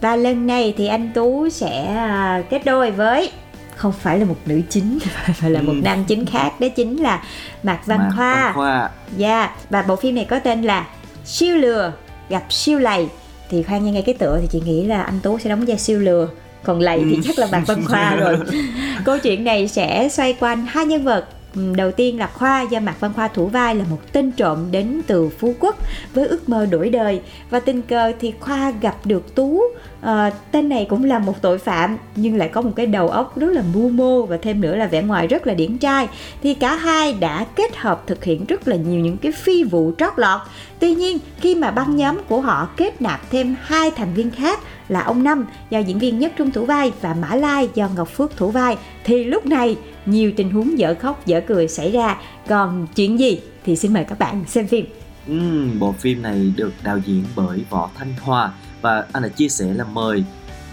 Và 0.00 0.16
lần 0.16 0.46
này 0.46 0.74
thì 0.76 0.86
anh 0.86 1.10
Tú 1.14 1.48
sẽ 1.48 1.86
à, 1.96 2.42
kết 2.50 2.64
đôi 2.64 2.90
với 2.90 3.30
không 3.76 3.92
phải 3.92 4.18
là 4.18 4.24
một 4.24 4.36
nữ 4.46 4.60
chính 4.70 4.98
mà 5.42 5.48
là 5.48 5.62
một 5.62 5.72
Ừ. 5.72 5.80
nam 5.84 6.04
chính 6.04 6.26
khác 6.26 6.60
đó 6.60 6.68
chính 6.76 6.96
là 6.96 7.22
Mạc 7.62 7.80
Văn 7.86 7.98
Mạc 7.98 8.10
Khoa. 8.16 8.34
Văn 8.44 8.54
Khoa 8.54 8.90
Dạ, 9.16 9.56
và 9.70 9.82
bộ 9.82 9.96
phim 9.96 10.14
này 10.14 10.24
có 10.24 10.38
tên 10.38 10.62
là 10.62 10.86
Siêu 11.24 11.56
lừa 11.56 11.92
gặp 12.28 12.42
siêu 12.52 12.78
lầy 12.78 13.08
thì 13.50 13.62
khoan 13.62 13.84
nghe 13.84 13.92
ngay 13.92 14.02
cái 14.02 14.14
tựa 14.14 14.38
thì 14.40 14.46
chị 14.50 14.60
nghĩ 14.64 14.84
là 14.84 15.02
anh 15.02 15.20
tú 15.22 15.38
sẽ 15.38 15.50
đóng 15.50 15.64
vai 15.66 15.78
siêu 15.78 15.98
lừa 16.00 16.28
còn 16.64 16.80
lầy 16.80 17.02
thì 17.10 17.18
chắc 17.24 17.38
là 17.38 17.48
bạc 17.52 17.62
văn 17.66 17.84
khoa 17.86 18.14
rồi 18.16 18.36
câu 19.04 19.18
chuyện 19.18 19.44
này 19.44 19.68
sẽ 19.68 20.08
xoay 20.08 20.32
quanh 20.40 20.66
hai 20.68 20.86
nhân 20.86 21.04
vật 21.04 21.24
Ừ, 21.58 21.72
đầu 21.76 21.92
tiên 21.92 22.18
là 22.18 22.26
khoa 22.26 22.62
do 22.62 22.80
mạc 22.80 23.00
văn 23.00 23.12
khoa 23.16 23.28
thủ 23.28 23.46
vai 23.46 23.74
là 23.74 23.84
một 23.90 23.98
tên 24.12 24.32
trộm 24.32 24.58
đến 24.70 25.00
từ 25.06 25.28
phú 25.28 25.54
quốc 25.60 25.76
với 26.14 26.26
ước 26.26 26.48
mơ 26.48 26.66
đổi 26.66 26.88
đời. 26.88 27.20
Và 27.50 27.60
tình 27.60 27.82
cờ 27.82 28.12
thì 28.20 28.32
khoa 28.40 28.72
gặp 28.80 28.96
được 29.04 29.34
tú. 29.34 29.62
À, 30.00 30.30
tên 30.52 30.68
này 30.68 30.86
cũng 30.90 31.04
là 31.04 31.18
một 31.18 31.42
tội 31.42 31.58
phạm 31.58 31.96
nhưng 32.16 32.36
lại 32.36 32.48
có 32.48 32.60
một 32.60 32.70
cái 32.76 32.86
đầu 32.86 33.08
óc 33.08 33.38
rất 33.38 33.52
là 33.52 33.62
mưu 33.74 33.88
mô 33.88 34.22
và 34.22 34.36
thêm 34.42 34.60
nữa 34.60 34.76
là 34.76 34.86
vẻ 34.86 35.02
ngoài 35.02 35.26
rất 35.26 35.46
là 35.46 35.54
điển 35.54 35.78
trai. 35.78 36.08
Thì 36.42 36.54
cả 36.54 36.74
hai 36.74 37.12
đã 37.12 37.46
kết 37.54 37.76
hợp 37.76 38.02
thực 38.06 38.24
hiện 38.24 38.44
rất 38.44 38.68
là 38.68 38.76
nhiều 38.76 39.00
những 39.00 39.16
cái 39.16 39.32
phi 39.32 39.64
vụ 39.64 39.92
trót 39.98 40.12
lọt. 40.16 40.40
Tuy 40.78 40.94
nhiên 40.94 41.18
khi 41.40 41.54
mà 41.54 41.70
băng 41.70 41.96
nhóm 41.96 42.18
của 42.28 42.40
họ 42.40 42.68
kết 42.76 43.02
nạp 43.02 43.30
thêm 43.30 43.56
hai 43.62 43.90
thành 43.90 44.14
viên 44.14 44.30
khác 44.30 44.60
là 44.88 45.00
ông 45.00 45.22
Năm 45.22 45.46
do 45.70 45.78
diễn 45.78 45.98
viên 45.98 46.18
Nhất 46.18 46.32
Trung 46.36 46.50
thủ 46.50 46.64
vai 46.64 46.92
và 47.00 47.14
Mã 47.14 47.34
Lai 47.34 47.68
do 47.74 47.88
Ngọc 47.96 48.08
Phước 48.08 48.36
thủ 48.36 48.50
vai 48.50 48.76
thì 49.04 49.24
lúc 49.24 49.46
này 49.46 49.76
nhiều 50.10 50.32
tình 50.36 50.50
huống 50.50 50.78
dở 50.78 50.94
khóc 51.00 51.26
dở 51.26 51.40
cười 51.46 51.68
xảy 51.68 51.92
ra. 51.92 52.20
Còn 52.48 52.86
chuyện 52.94 53.18
gì 53.18 53.40
thì 53.64 53.76
xin 53.76 53.92
mời 53.92 54.04
các 54.04 54.18
bạn 54.18 54.44
xem 54.46 54.66
phim. 54.66 54.86
Ừ, 55.28 55.68
bộ 55.78 55.92
phim 55.92 56.22
này 56.22 56.52
được 56.56 56.72
đạo 56.82 56.98
diễn 57.06 57.24
bởi 57.36 57.64
Võ 57.70 57.90
Thanh 57.94 58.14
Hòa 58.20 58.52
và 58.80 59.06
anh 59.12 59.22
đã 59.22 59.28
chia 59.28 59.48
sẻ 59.48 59.66
là 59.74 59.84
mời 59.84 60.24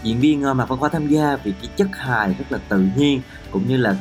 diễn 0.04 0.20
viên 0.20 0.44
ờ, 0.44 0.54
mà 0.54 0.66
Văn 0.66 0.80
Khoa 0.80 0.90
tham 0.90 1.08
gia 1.08 1.36
vì 1.44 1.54
cái 1.62 1.72
chất 1.76 1.88
hài 1.92 2.28
rất 2.28 2.46
là 2.50 2.58
tự 2.70 2.86
nhiên 2.98 3.22
cũng 3.52 3.68
như 3.68 3.78
là 3.78 3.96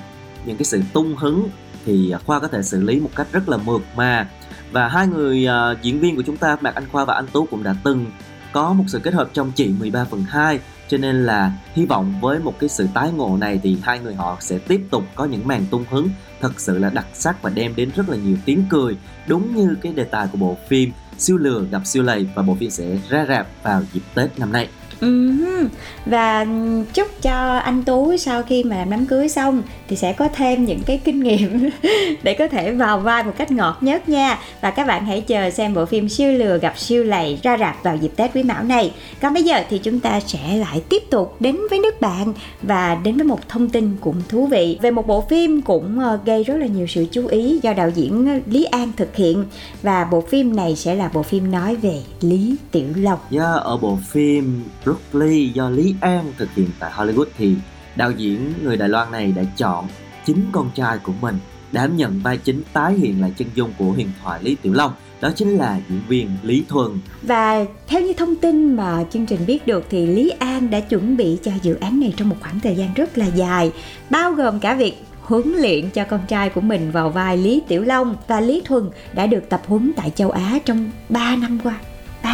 những 0.46 0.56
cái 0.56 0.64
sự 0.64 0.80
tung 0.92 1.16
hứng 1.16 1.48
thì 1.84 2.14
Khoa 2.26 2.40
có 2.40 2.48
thể 2.48 2.62
xử 2.62 2.82
lý 2.82 3.00
một 3.00 3.10
cách 3.16 3.26
rất 3.32 3.48
là 3.48 3.56
mượt 3.56 3.82
mà. 3.96 4.28
Và 4.72 4.88
hai 4.88 5.06
người 5.06 5.46
uh, 5.46 5.82
diễn 5.82 6.00
viên 6.00 6.16
của 6.16 6.22
chúng 6.22 6.36
ta 6.36 6.56
Mạc 6.60 6.74
Anh 6.74 6.88
Khoa 6.92 7.04
và 7.04 7.14
Anh 7.14 7.26
Tú 7.26 7.46
cũng 7.50 7.62
đã 7.62 7.74
từng 7.84 8.06
có 8.52 8.72
một 8.72 8.84
sự 8.86 8.98
kết 8.98 9.14
hợp 9.14 9.30
trong 9.32 9.52
chị 9.52 9.68
13 9.80 10.04
phần 10.04 10.24
2 10.28 10.58
cho 10.88 10.98
nên 10.98 11.26
là 11.26 11.52
hy 11.74 11.86
vọng 11.86 12.14
với 12.20 12.38
một 12.38 12.58
cái 12.58 12.68
sự 12.68 12.88
tái 12.94 13.12
ngộ 13.12 13.36
này 13.40 13.60
thì 13.62 13.76
hai 13.82 13.98
người 13.98 14.14
họ 14.14 14.36
sẽ 14.40 14.58
tiếp 14.58 14.80
tục 14.90 15.04
có 15.14 15.24
những 15.24 15.48
màn 15.48 15.64
tung 15.70 15.84
hứng 15.90 16.08
thật 16.40 16.60
sự 16.60 16.78
là 16.78 16.90
đặc 16.90 17.06
sắc 17.14 17.42
và 17.42 17.50
đem 17.50 17.76
đến 17.76 17.90
rất 17.96 18.08
là 18.08 18.16
nhiều 18.16 18.36
tiếng 18.44 18.64
cười, 18.70 18.96
đúng 19.26 19.56
như 19.56 19.76
cái 19.82 19.92
đề 19.92 20.04
tài 20.04 20.28
của 20.32 20.38
bộ 20.38 20.56
phim 20.68 20.90
siêu 21.18 21.36
lừa 21.36 21.64
gặp 21.70 21.86
siêu 21.86 22.02
lầy 22.02 22.28
và 22.34 22.42
bộ 22.42 22.54
phim 22.54 22.70
sẽ 22.70 22.98
ra 23.08 23.26
rạp 23.28 23.46
vào 23.62 23.82
dịp 23.92 24.02
Tết 24.14 24.38
năm 24.38 24.52
nay. 24.52 24.68
Uh-huh. 25.00 25.66
và 26.06 26.46
chúc 26.94 27.22
cho 27.22 27.58
anh 27.58 27.82
tú 27.82 28.16
sau 28.16 28.42
khi 28.42 28.64
mà 28.64 28.76
làm 28.76 28.90
đám 28.90 29.06
cưới 29.06 29.28
xong 29.28 29.62
thì 29.88 29.96
sẽ 29.96 30.12
có 30.12 30.28
thêm 30.34 30.64
những 30.64 30.82
cái 30.86 31.00
kinh 31.04 31.20
nghiệm 31.20 31.70
để 32.22 32.34
có 32.34 32.48
thể 32.48 32.72
vào 32.72 32.98
vai 32.98 33.24
một 33.24 33.32
cách 33.36 33.50
ngọt 33.50 33.78
nhất 33.80 34.08
nha 34.08 34.38
và 34.60 34.70
các 34.70 34.86
bạn 34.86 35.06
hãy 35.06 35.20
chờ 35.20 35.50
xem 35.50 35.74
bộ 35.74 35.86
phim 35.86 36.08
siêu 36.08 36.32
lừa 36.32 36.58
gặp 36.58 36.78
siêu 36.78 37.04
lầy 37.04 37.38
ra 37.42 37.56
rạp 37.58 37.82
vào 37.82 37.96
dịp 37.96 38.12
tết 38.16 38.30
quý 38.34 38.42
mão 38.42 38.62
này 38.62 38.92
còn 39.20 39.34
bây 39.34 39.42
giờ 39.42 39.62
thì 39.70 39.78
chúng 39.78 40.00
ta 40.00 40.20
sẽ 40.20 40.56
lại 40.56 40.82
tiếp 40.88 41.02
tục 41.10 41.36
đến 41.40 41.56
với 41.70 41.78
nước 41.78 42.00
bạn 42.00 42.32
và 42.62 42.94
đến 42.94 43.16
với 43.16 43.24
một 43.24 43.48
thông 43.48 43.68
tin 43.68 43.96
cũng 44.00 44.22
thú 44.28 44.46
vị 44.46 44.78
về 44.82 44.90
một 44.90 45.06
bộ 45.06 45.20
phim 45.20 45.62
cũng 45.62 45.98
ờ, 45.98 46.18
gây 46.24 46.44
rất 46.44 46.56
là 46.56 46.66
nhiều 46.66 46.86
sự 46.86 47.06
chú 47.12 47.26
ý 47.26 47.60
do 47.62 47.72
đạo 47.72 47.90
diễn 47.94 48.26
ờ, 48.26 48.38
lý 48.46 48.64
an 48.64 48.92
thực 48.96 49.16
hiện 49.16 49.44
và 49.82 50.04
bộ 50.04 50.20
phim 50.20 50.56
này 50.56 50.76
sẽ 50.76 50.94
là 50.94 51.10
bộ 51.14 51.22
phim 51.22 51.50
nói 51.50 51.76
về 51.76 52.02
lý 52.20 52.56
tiểu 52.70 52.88
lộc. 52.96 53.32
yeah, 53.32 53.44
dạ, 53.44 53.52
ở 53.52 53.76
bộ 53.76 53.98
phim 54.10 54.62
Brooklyn 54.84 55.52
do 55.52 55.70
Lý 55.70 55.94
An 56.00 56.32
thực 56.36 56.54
hiện 56.54 56.68
tại 56.78 56.92
Hollywood 56.94 57.26
thì 57.38 57.54
đạo 57.96 58.10
diễn 58.10 58.52
người 58.62 58.76
Đài 58.76 58.88
Loan 58.88 59.12
này 59.12 59.32
đã 59.36 59.42
chọn 59.56 59.88
chính 60.24 60.44
con 60.52 60.70
trai 60.74 60.98
của 60.98 61.12
mình 61.20 61.38
đảm 61.72 61.96
nhận 61.96 62.20
vai 62.22 62.38
chính 62.38 62.62
tái 62.72 62.94
hiện 62.94 63.20
lại 63.20 63.32
chân 63.36 63.48
dung 63.54 63.72
của 63.78 63.84
huyền 63.84 64.08
thoại 64.22 64.40
Lý 64.42 64.54
Tiểu 64.62 64.72
Long 64.72 64.92
đó 65.20 65.30
chính 65.36 65.56
là 65.56 65.80
diễn 65.88 66.00
viên 66.08 66.30
Lý 66.42 66.64
Thuần. 66.68 66.90
Và 67.22 67.64
theo 67.86 68.00
như 68.00 68.12
thông 68.12 68.36
tin 68.36 68.76
mà 68.76 69.04
chương 69.10 69.26
trình 69.26 69.40
biết 69.46 69.66
được 69.66 69.84
thì 69.90 70.06
Lý 70.06 70.30
An 70.30 70.70
đã 70.70 70.80
chuẩn 70.80 71.16
bị 71.16 71.38
cho 71.42 71.52
dự 71.62 71.74
án 71.74 72.00
này 72.00 72.14
trong 72.16 72.28
một 72.28 72.36
khoảng 72.40 72.60
thời 72.60 72.76
gian 72.76 72.94
rất 72.94 73.18
là 73.18 73.26
dài, 73.26 73.72
bao 74.10 74.32
gồm 74.32 74.60
cả 74.60 74.74
việc 74.74 74.94
huấn 75.20 75.52
luyện 75.52 75.90
cho 75.90 76.04
con 76.04 76.20
trai 76.28 76.48
của 76.48 76.60
mình 76.60 76.90
vào 76.90 77.10
vai 77.10 77.36
Lý 77.36 77.62
Tiểu 77.68 77.82
Long 77.82 78.16
và 78.28 78.40
Lý 78.40 78.62
Thuần 78.64 78.90
đã 79.12 79.26
được 79.26 79.48
tập 79.48 79.62
huấn 79.66 79.92
tại 79.96 80.10
châu 80.10 80.30
Á 80.30 80.58
trong 80.64 80.90
3 81.08 81.36
năm 81.36 81.58
qua. 81.64 81.78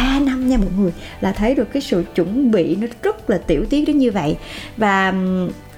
3 0.01 0.19
năm 0.19 0.49
nha 0.49 0.57
mọi 0.57 0.71
người 0.77 0.93
là 1.21 1.31
thấy 1.31 1.55
được 1.55 1.67
cái 1.73 1.81
sự 1.81 2.03
chuẩn 2.15 2.51
bị 2.51 2.75
nó 2.75 2.87
rất 3.03 3.29
là 3.29 3.37
tiểu 3.37 3.65
tiết 3.69 3.85
đến 3.87 3.97
như 3.97 4.11
vậy. 4.11 4.37
Và 4.77 5.13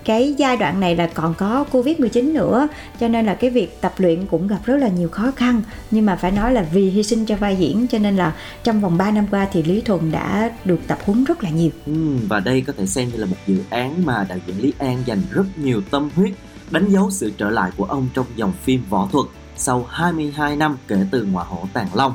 cái 0.06 0.34
giai 0.38 0.58
đoạn 0.58 0.80
này 0.80 0.96
là 0.96 1.08
còn 1.08 1.34
có 1.34 1.66
Covid-19 1.72 2.34
nữa 2.34 2.68
cho 3.00 3.08
nên 3.08 3.26
là 3.26 3.34
cái 3.34 3.50
việc 3.50 3.82
tập 3.82 3.94
luyện 3.98 4.26
cũng 4.26 4.48
gặp 4.48 4.60
rất 4.66 4.78
là 4.78 4.88
nhiều 4.88 5.10
khó 5.10 5.32
khăn. 5.36 5.62
Nhưng 5.92 6.06
mà 6.06 6.16
phải 6.16 6.32
nói 6.32 6.54
là 6.54 6.66
vì 6.74 6.90
hy 6.90 7.04
sinh 7.04 7.26
cho 7.26 7.36
vai 7.36 7.56
diễn 7.56 7.88
cho 7.88 8.00
nên 8.00 8.16
là 8.16 8.34
trong 8.64 8.82
vòng 8.82 8.98
3 8.98 9.12
năm 9.12 9.28
qua 9.32 9.48
thì 9.52 9.64
Lý 9.64 9.82
Thuần 9.82 10.12
đã 10.12 10.52
được 10.66 10.80
tập 10.88 10.98
huấn 11.06 11.24
rất 11.24 11.44
là 11.44 11.50
nhiều. 11.50 11.72
Ừ, 11.86 11.94
và 12.28 12.40
đây 12.40 12.62
có 12.62 12.74
thể 12.78 12.86
xem 12.86 13.10
như 13.10 13.18
là 13.18 13.26
một 13.26 13.38
dự 13.48 13.58
án 13.70 14.06
mà 14.06 14.26
đạo 14.30 14.38
diễn 14.48 14.62
Lý 14.62 14.74
An 14.78 15.04
dành 15.06 15.22
rất 15.32 15.46
nhiều 15.58 15.82
tâm 15.92 16.10
huyết 16.16 16.32
đánh 16.72 16.90
dấu 16.90 17.12
sự 17.12 17.32
trở 17.38 17.50
lại 17.50 17.72
của 17.78 17.86
ông 17.86 18.08
trong 18.14 18.26
dòng 18.36 18.54
phim 18.64 18.84
võ 18.90 19.10
thuật 19.12 19.26
sau 19.58 19.86
22 19.90 20.56
năm 20.56 20.78
kể 20.88 21.06
từ 21.12 21.24
Ngọa 21.24 21.44
hổ 21.44 21.68
Tàng 21.74 21.88
Long 21.94 22.14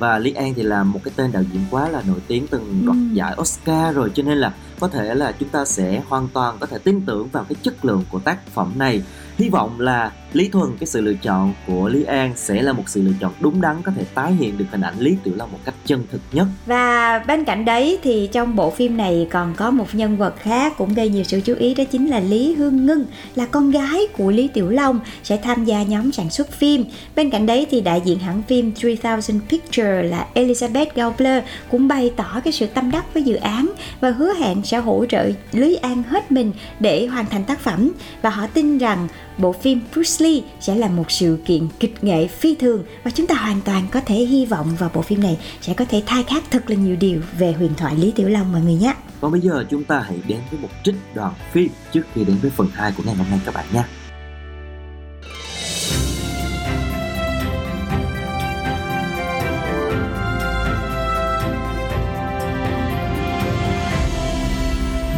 và 0.00 0.18
Lý 0.18 0.32
An 0.32 0.54
thì 0.54 0.62
là 0.62 0.84
một 0.84 1.00
cái 1.04 1.12
tên 1.16 1.32
đạo 1.32 1.42
diễn 1.52 1.62
quá 1.70 1.88
là 1.88 2.02
nổi 2.06 2.18
tiếng 2.28 2.46
từng 2.46 2.82
đoạt 2.86 2.96
ừ. 2.96 3.14
giải 3.14 3.34
Oscar 3.40 3.94
rồi 3.94 4.10
cho 4.14 4.22
nên 4.22 4.38
là 4.38 4.52
có 4.80 4.88
thể 4.88 5.14
là 5.14 5.32
chúng 5.32 5.48
ta 5.48 5.64
sẽ 5.64 6.02
hoàn 6.08 6.28
toàn 6.32 6.56
có 6.60 6.66
thể 6.66 6.78
tin 6.78 7.00
tưởng 7.06 7.28
vào 7.32 7.44
cái 7.48 7.56
chất 7.62 7.84
lượng 7.84 8.04
của 8.10 8.18
tác 8.18 8.46
phẩm 8.46 8.72
này 8.76 9.02
hy 9.38 9.48
vọng 9.48 9.80
là 9.80 10.12
Lý 10.32 10.48
Thuần, 10.48 10.76
cái 10.80 10.86
sự 10.86 11.00
lựa 11.00 11.14
chọn 11.22 11.54
của 11.66 11.88
Lý 11.88 12.04
An 12.04 12.32
sẽ 12.36 12.62
là 12.62 12.72
một 12.72 12.82
sự 12.86 13.02
lựa 13.02 13.12
chọn 13.20 13.32
đúng 13.40 13.60
đắn, 13.60 13.76
có 13.82 13.92
thể 13.96 14.04
tái 14.14 14.32
hiện 14.32 14.58
được 14.58 14.64
hình 14.70 14.80
ảnh 14.80 14.94
Lý 14.98 15.16
Tiểu 15.24 15.34
Long 15.36 15.52
một 15.52 15.58
cách 15.64 15.74
chân 15.86 16.04
thực 16.10 16.20
nhất. 16.32 16.46
Và 16.66 17.18
bên 17.26 17.44
cạnh 17.44 17.64
đấy 17.64 17.98
thì 18.02 18.28
trong 18.32 18.56
bộ 18.56 18.70
phim 18.70 18.96
này 18.96 19.28
còn 19.30 19.54
có 19.54 19.70
một 19.70 19.86
nhân 19.92 20.16
vật 20.16 20.34
khác 20.38 20.74
cũng 20.78 20.94
gây 20.94 21.08
nhiều 21.08 21.24
sự 21.24 21.40
chú 21.40 21.54
ý, 21.54 21.74
đó 21.74 21.84
chính 21.84 22.06
là 22.06 22.20
Lý 22.20 22.54
Hương 22.54 22.86
Ngân, 22.86 23.06
là 23.34 23.46
con 23.46 23.70
gái 23.70 24.06
của 24.16 24.30
Lý 24.30 24.48
Tiểu 24.48 24.70
Long, 24.70 25.00
sẽ 25.22 25.36
tham 25.36 25.64
gia 25.64 25.82
nhóm 25.82 26.12
sản 26.12 26.30
xuất 26.30 26.52
phim. 26.52 26.84
Bên 27.16 27.30
cạnh 27.30 27.46
đấy 27.46 27.66
thì 27.70 27.80
đại 27.80 28.02
diện 28.04 28.18
hãng 28.18 28.42
phim 28.42 28.72
3000 29.02 29.40
Picture 29.48 30.02
là 30.02 30.26
Elizabeth 30.34 30.86
Gaubler 30.94 31.44
cũng 31.70 31.88
bày 31.88 32.12
tỏ 32.16 32.40
cái 32.44 32.52
sự 32.52 32.66
tâm 32.66 32.90
đắc 32.90 33.14
với 33.14 33.22
dự 33.22 33.34
án 33.34 33.70
và 34.00 34.10
hứa 34.10 34.34
hẹn 34.34 34.62
sẽ 34.70 34.78
hỗ 34.78 35.04
trợ 35.08 35.30
Lý 35.52 35.76
An 35.76 36.02
hết 36.02 36.32
mình 36.32 36.52
để 36.80 37.06
hoàn 37.06 37.26
thành 37.26 37.44
tác 37.44 37.60
phẩm 37.60 37.92
và 38.22 38.30
họ 38.30 38.46
tin 38.46 38.78
rằng 38.78 39.08
bộ 39.38 39.52
phim 39.52 39.80
Bruce 39.92 40.24
Lee 40.24 40.40
sẽ 40.60 40.74
là 40.74 40.88
một 40.88 41.10
sự 41.10 41.38
kiện 41.44 41.68
kịch 41.80 42.04
nghệ 42.04 42.26
phi 42.26 42.54
thường 42.54 42.84
và 43.04 43.10
chúng 43.10 43.26
ta 43.26 43.34
hoàn 43.34 43.60
toàn 43.60 43.86
có 43.92 44.00
thể 44.00 44.14
hy 44.14 44.46
vọng 44.46 44.76
vào 44.78 44.90
bộ 44.94 45.02
phim 45.02 45.22
này 45.22 45.38
sẽ 45.60 45.74
có 45.74 45.84
thể 45.84 46.02
thay 46.06 46.22
khác 46.22 46.42
thật 46.50 46.70
là 46.70 46.76
nhiều 46.76 46.96
điều 46.96 47.20
về 47.38 47.52
huyền 47.52 47.70
thoại 47.76 47.96
Lý 47.96 48.10
Tiểu 48.10 48.28
Long 48.28 48.52
mọi 48.52 48.60
người 48.60 48.74
nhé. 48.74 48.94
Còn 49.20 49.32
bây 49.32 49.40
giờ 49.40 49.64
chúng 49.70 49.84
ta 49.84 50.00
hãy 50.00 50.18
đến 50.28 50.38
với 50.50 50.60
một 50.60 50.68
trích 50.84 50.94
đoạn 51.14 51.32
phim 51.52 51.68
trước 51.92 52.02
khi 52.14 52.24
đến 52.24 52.36
với 52.42 52.50
phần 52.50 52.68
2 52.72 52.92
của 52.96 53.02
ngày 53.06 53.14
hôm 53.14 53.26
nay 53.30 53.40
các 53.44 53.54
bạn 53.54 53.64
nhé. 53.72 53.82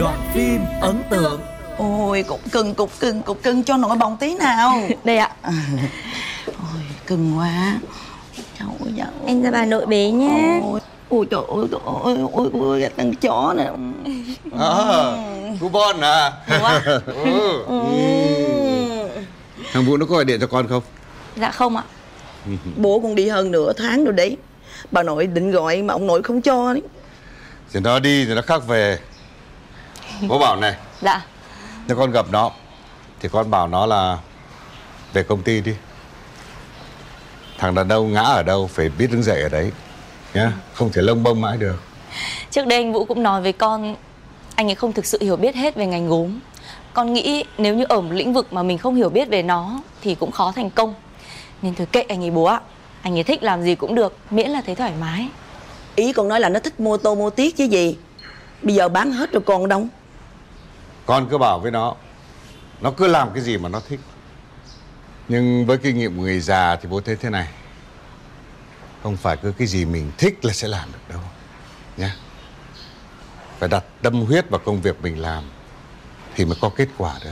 Đoạn 0.02 0.18
phim 0.34 0.60
ấn 0.80 1.02
tượng. 1.10 1.40
Ôi 1.78 2.22
cục 2.22 2.40
cưng 2.52 2.74
cục 2.74 2.90
cưng 3.00 3.22
cục 3.22 3.42
cưng. 3.42 3.64
Cho 3.64 3.76
nội 3.76 3.96
bồng 3.96 4.16
tí 4.16 4.34
nào. 4.34 4.80
Đây 5.04 5.18
ạ. 5.18 5.30
Ôi 6.46 6.82
cưng 7.06 7.38
quá. 7.38 7.78
Trời 8.58 8.68
ơi. 8.80 9.08
Em 9.26 9.42
ra 9.42 9.50
bà 9.50 9.64
nội 9.64 9.86
bé 9.86 10.10
nhé 10.10 10.60
Ôi, 10.62 10.80
ôi 11.08 11.26
trời 11.30 11.40
ơi 11.56 11.66
trời 11.70 11.80
ơi 12.04 12.16
ôi 12.32 12.50
ôi 12.52 12.80
cái 12.80 12.90
thằng 12.96 13.14
chó 13.14 13.54
này. 13.56 13.66
À, 14.58 14.74
cu 15.60 15.68
Bon 15.68 16.00
à? 16.00 16.32
Ừ. 17.06 17.64
ừ. 17.66 17.78
Thằng 19.72 19.84
Vũ 19.84 19.96
nó 19.96 20.06
có 20.06 20.14
gọi 20.14 20.24
điện 20.24 20.40
cho 20.40 20.46
con 20.46 20.68
không? 20.68 20.82
Dạ 21.36 21.50
không 21.50 21.76
ạ. 21.76 21.82
Bố 22.76 23.00
cũng 23.00 23.14
đi 23.14 23.28
hơn 23.28 23.50
nửa 23.50 23.72
tháng 23.72 24.04
rồi 24.04 24.14
đấy. 24.14 24.36
Bà 24.90 25.02
nội 25.02 25.26
định 25.26 25.50
gọi 25.50 25.82
mà 25.82 25.94
ông 25.94 26.06
nội 26.06 26.22
không 26.22 26.42
cho 26.42 26.72
đấy. 26.72 26.82
Thì 27.72 27.80
nó 27.80 27.98
đi 27.98 28.24
rồi 28.24 28.36
nó 28.36 28.42
khắc 28.42 28.66
về 28.66 28.98
Bố 30.28 30.38
bảo 30.38 30.56
này. 30.56 30.74
Dạ. 31.00 31.24
Nếu 31.86 31.96
con 31.96 32.10
gặp 32.10 32.26
nó 32.30 32.50
Thì 33.20 33.28
con 33.32 33.50
bảo 33.50 33.68
nó 33.68 33.86
là 33.86 34.18
Về 35.12 35.22
công 35.22 35.42
ty 35.42 35.60
đi. 35.60 35.74
Thằng 37.58 37.74
đàn 37.74 37.88
ông 37.88 38.12
ngã 38.12 38.22
ở 38.22 38.42
đâu 38.42 38.66
Phải 38.66 38.88
biết 38.88 39.08
đứng 39.12 39.22
dậy 39.22 39.42
ở 39.42 39.48
đấy 39.48 39.72
nhá. 40.34 40.52
Không 40.74 40.92
thể 40.92 41.02
lông 41.02 41.22
bông 41.22 41.40
mãi 41.40 41.56
được. 41.56 41.82
Trước 42.50 42.66
đây 42.66 42.78
anh 42.78 42.92
Vũ 42.92 43.04
cũng 43.04 43.22
nói 43.22 43.42
với 43.42 43.52
con 43.52 43.96
Anh 44.54 44.68
ấy 44.68 44.74
không 44.74 44.92
thực 44.92 45.06
sự 45.06 45.18
hiểu 45.20 45.36
biết 45.36 45.54
hết 45.54 45.74
về 45.74 45.86
ngành 45.86 46.08
gốm. 46.08 46.38
Con 46.94 47.12
nghĩ 47.12 47.44
nếu 47.58 47.74
như 47.74 47.84
ở 47.88 48.00
một 48.00 48.12
lĩnh 48.12 48.32
vực 48.32 48.52
mà 48.52 48.62
mình 48.62 48.78
không 48.78 48.94
hiểu 48.94 49.08
biết 49.08 49.28
về 49.28 49.42
nó 49.42 49.80
Thì 50.00 50.14
cũng 50.14 50.30
khó 50.30 50.52
thành 50.56 50.70
công. 50.70 50.94
Nên 51.62 51.74
thôi 51.74 51.86
kệ 51.92 52.02
anh 52.02 52.24
ấy 52.24 52.30
bố 52.30 52.44
ạ. 52.44 52.60
Anh 53.02 53.18
ấy 53.18 53.22
thích 53.22 53.42
làm 53.42 53.62
gì 53.62 53.74
cũng 53.74 53.94
được 53.94 54.16
Miễn 54.30 54.50
là 54.50 54.62
thấy 54.66 54.74
thoải 54.74 54.92
mái. 55.00 55.28
Ý 55.96 56.12
con 56.12 56.28
nói 56.28 56.40
là 56.40 56.48
nó 56.48 56.60
thích 56.60 56.80
mô 56.80 56.96
tô 56.96 57.14
mô 57.14 57.30
tiết 57.30 57.56
chứ 57.56 57.64
gì. 57.64 57.96
Bây 58.62 58.74
giờ 58.74 58.88
bán 58.88 59.12
hết 59.12 59.32
rồi 59.32 59.42
còn 59.46 59.68
đâu 59.68 59.86
con 61.06 61.28
cứ 61.30 61.38
bảo 61.38 61.58
với 61.58 61.70
nó 61.70 61.94
nó 62.80 62.90
cứ 62.90 63.06
làm 63.06 63.30
cái 63.34 63.42
gì 63.42 63.58
mà 63.58 63.68
nó 63.68 63.80
thích. 63.88 64.00
Nhưng 65.28 65.66
với 65.66 65.78
kinh 65.78 65.98
nghiệm 65.98 66.16
của 66.16 66.22
người 66.22 66.40
già 66.40 66.76
thì 66.76 66.88
bố 66.88 67.00
thấy 67.00 67.16
thế 67.16 67.30
này. 67.30 67.48
Không 69.02 69.16
phải 69.16 69.36
cứ 69.36 69.52
cái 69.58 69.66
gì 69.66 69.84
mình 69.84 70.12
thích 70.18 70.44
là 70.44 70.52
sẽ 70.52 70.68
làm 70.68 70.92
được 70.92 70.98
đâu 71.08 71.20
nhá. 71.96 72.16
Phải 73.58 73.68
đặt 73.68 73.84
tâm 74.02 74.22
huyết 74.22 74.50
vào 74.50 74.60
công 74.64 74.80
việc 74.80 75.02
mình 75.02 75.18
làm 75.18 75.44
thì 76.34 76.44
mới 76.44 76.56
có 76.60 76.70
kết 76.76 76.88
quả 76.98 77.14
được. 77.24 77.30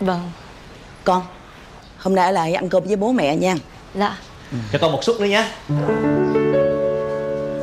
Vâng. 0.00 0.30
Con 1.04 1.22
Hôm 1.98 2.14
nay 2.14 2.26
ở 2.26 2.30
lại 2.30 2.54
ăn 2.54 2.68
cơm 2.68 2.84
với 2.84 2.96
bố 2.96 3.12
mẹ 3.12 3.36
nha. 3.36 3.54
Dạ. 3.94 4.18
Cho 4.72 4.78
con 4.80 4.92
một 4.92 5.04
suất 5.04 5.16
nữa 5.20 5.26
nhé 5.26 5.48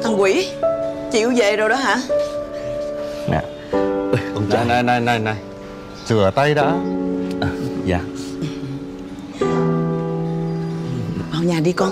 Thằng 0.03 0.22
quỷ 0.22 0.50
Chịu 1.12 1.34
về 1.36 1.58
rồi 1.58 1.70
đó 1.70 1.75
hả 1.75 1.98
Ông 4.50 4.68
này 4.68 4.84
này 4.84 4.84
này 4.84 5.00
này 5.00 5.20
này. 5.20 5.36
Rửa 6.06 6.32
tay 6.36 6.53
đã. 6.53 6.74
Dạ. 7.86 8.01
Vào 11.32 11.44
nhà 11.44 11.60
đi 11.60 11.72
con 11.72 11.91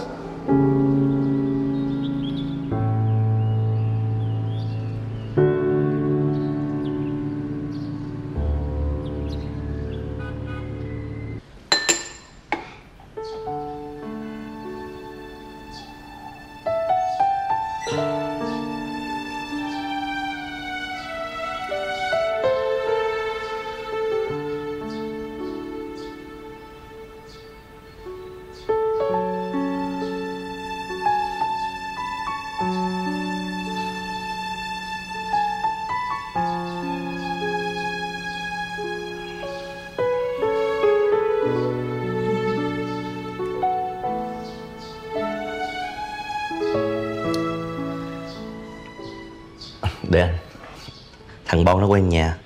nó 51.87 51.93
quen 51.93 52.09
nhà. 52.09 52.37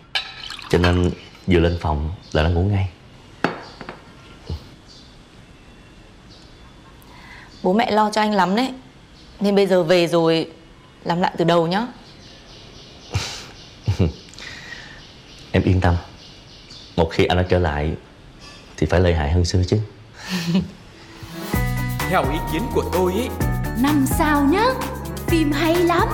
Cho 0.70 0.78
nên 0.78 1.12
vừa 1.48 1.60
lên 1.60 1.78
phòng 1.82 2.12
là 2.32 2.44
nó 2.44 2.50
ngủ 2.50 2.62
ngay. 2.62 2.90
Bố 7.64 7.74
mẹ 7.74 7.92
lo 7.92 8.10
cho 8.14 8.22
anh 8.22 8.34
lắm 8.34 8.56
đấy. 8.56 8.74
Nên 9.40 9.56
bây 9.56 9.68
giờ 9.68 9.84
về 9.84 10.08
rồi 10.08 10.52
Làm 11.04 11.22
lại 11.22 11.32
từ 11.38 11.46
đầu 11.46 11.68
nhá. 11.68 11.88
Em 15.52 15.64
yên 15.64 15.82
tâm. 15.82 15.96
Một 16.96 17.10
khi 17.12 17.26
anh 17.26 17.38
đã 17.38 17.44
trở 17.50 17.60
lại 17.60 17.94
Thì 18.78 18.88
phải 18.88 19.00
lợi 19.00 19.14
hại 19.14 19.32
hơn 19.32 19.46
xưa 19.46 19.64
chứ. 19.68 19.78
Theo 22.10 22.32
ý 22.32 22.38
kiến 22.54 22.62
của 22.74 22.84
tôi 22.94 23.14
ấy 23.14 23.30
Năm 23.80 24.06
sao 24.18 24.44
nhá 24.44 24.66
Phim 25.28 25.52
hay 25.52 25.76
lắm. 25.76 26.08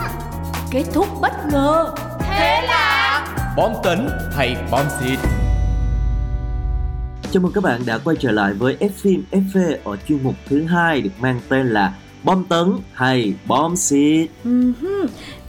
Kết 0.71 0.83
thúc 0.93 1.07
bất 1.21 1.31
ngờ. 1.51 1.93
Thế 2.19 2.61
là 2.67 3.06
Bom 3.57 3.71
tấn 3.83 4.07
hay 4.31 4.55
bom 4.71 4.85
xịt 4.99 5.19
Chào 7.31 7.43
mừng 7.43 7.51
các 7.53 7.63
bạn 7.63 7.81
đã 7.85 7.97
quay 7.97 8.17
trở 8.19 8.31
lại 8.31 8.53
với 8.53 8.77
F 8.79 8.89
phim 8.89 9.23
FV 9.31 9.75
ở 9.83 9.97
chuyên 10.07 10.19
mục 10.23 10.35
thứ 10.49 10.63
hai 10.63 11.01
được 11.01 11.09
mang 11.19 11.39
tên 11.49 11.67
là 11.67 11.93
Bom 12.23 12.43
tấn 12.49 12.73
hay 12.93 13.33
bom 13.45 13.75
xịt. 13.75 14.29
Ừm, 14.43 14.73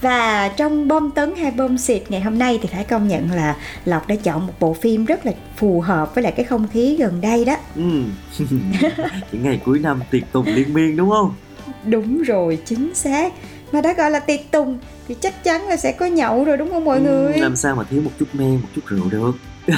Và 0.00 0.48
trong 0.48 0.88
bom 0.88 1.10
tấn 1.10 1.36
hay 1.36 1.50
bom 1.50 1.78
xịt 1.78 2.02
ngày 2.08 2.20
hôm 2.20 2.38
nay 2.38 2.58
thì 2.62 2.68
phải 2.72 2.84
công 2.84 3.08
nhận 3.08 3.30
là 3.32 3.56
Lộc 3.84 4.08
đã 4.08 4.16
chọn 4.16 4.46
một 4.46 4.52
bộ 4.60 4.74
phim 4.74 5.04
rất 5.04 5.26
là 5.26 5.32
phù 5.56 5.80
hợp 5.80 6.14
với 6.14 6.24
lại 6.24 6.32
cái 6.36 6.44
không 6.44 6.68
khí 6.68 6.96
gần 6.96 7.20
đây 7.20 7.44
đó 7.44 7.56
Ừ. 7.76 7.82
Những 9.32 9.42
ngày 9.42 9.60
cuối 9.64 9.78
năm 9.78 10.00
tiệc 10.10 10.32
tùng 10.32 10.46
liên 10.46 10.74
miên 10.74 10.96
đúng 10.96 11.10
không? 11.10 11.34
Đúng 11.84 12.22
rồi, 12.22 12.58
chính 12.64 12.94
xác 12.94 13.32
Mà 13.72 13.80
đã 13.80 13.92
gọi 13.92 14.10
là 14.10 14.18
tiệc 14.20 14.50
tùng 14.50 14.78
thì 15.08 15.14
chắc 15.20 15.44
chắn 15.44 15.68
là 15.68 15.76
sẽ 15.76 15.92
có 15.92 16.06
nhậu 16.06 16.44
rồi 16.44 16.56
đúng 16.56 16.70
không 16.70 16.84
mọi 16.84 17.00
người? 17.00 17.32
Ừ, 17.34 17.40
Làm 17.40 17.56
sao 17.56 17.76
mà 17.76 17.84
thiếu 17.84 18.02
một 18.02 18.10
chút 18.18 18.26
men, 18.32 18.52
một 18.54 18.68
chút 18.74 18.82
rượu 18.86 19.04
được. 19.10 19.32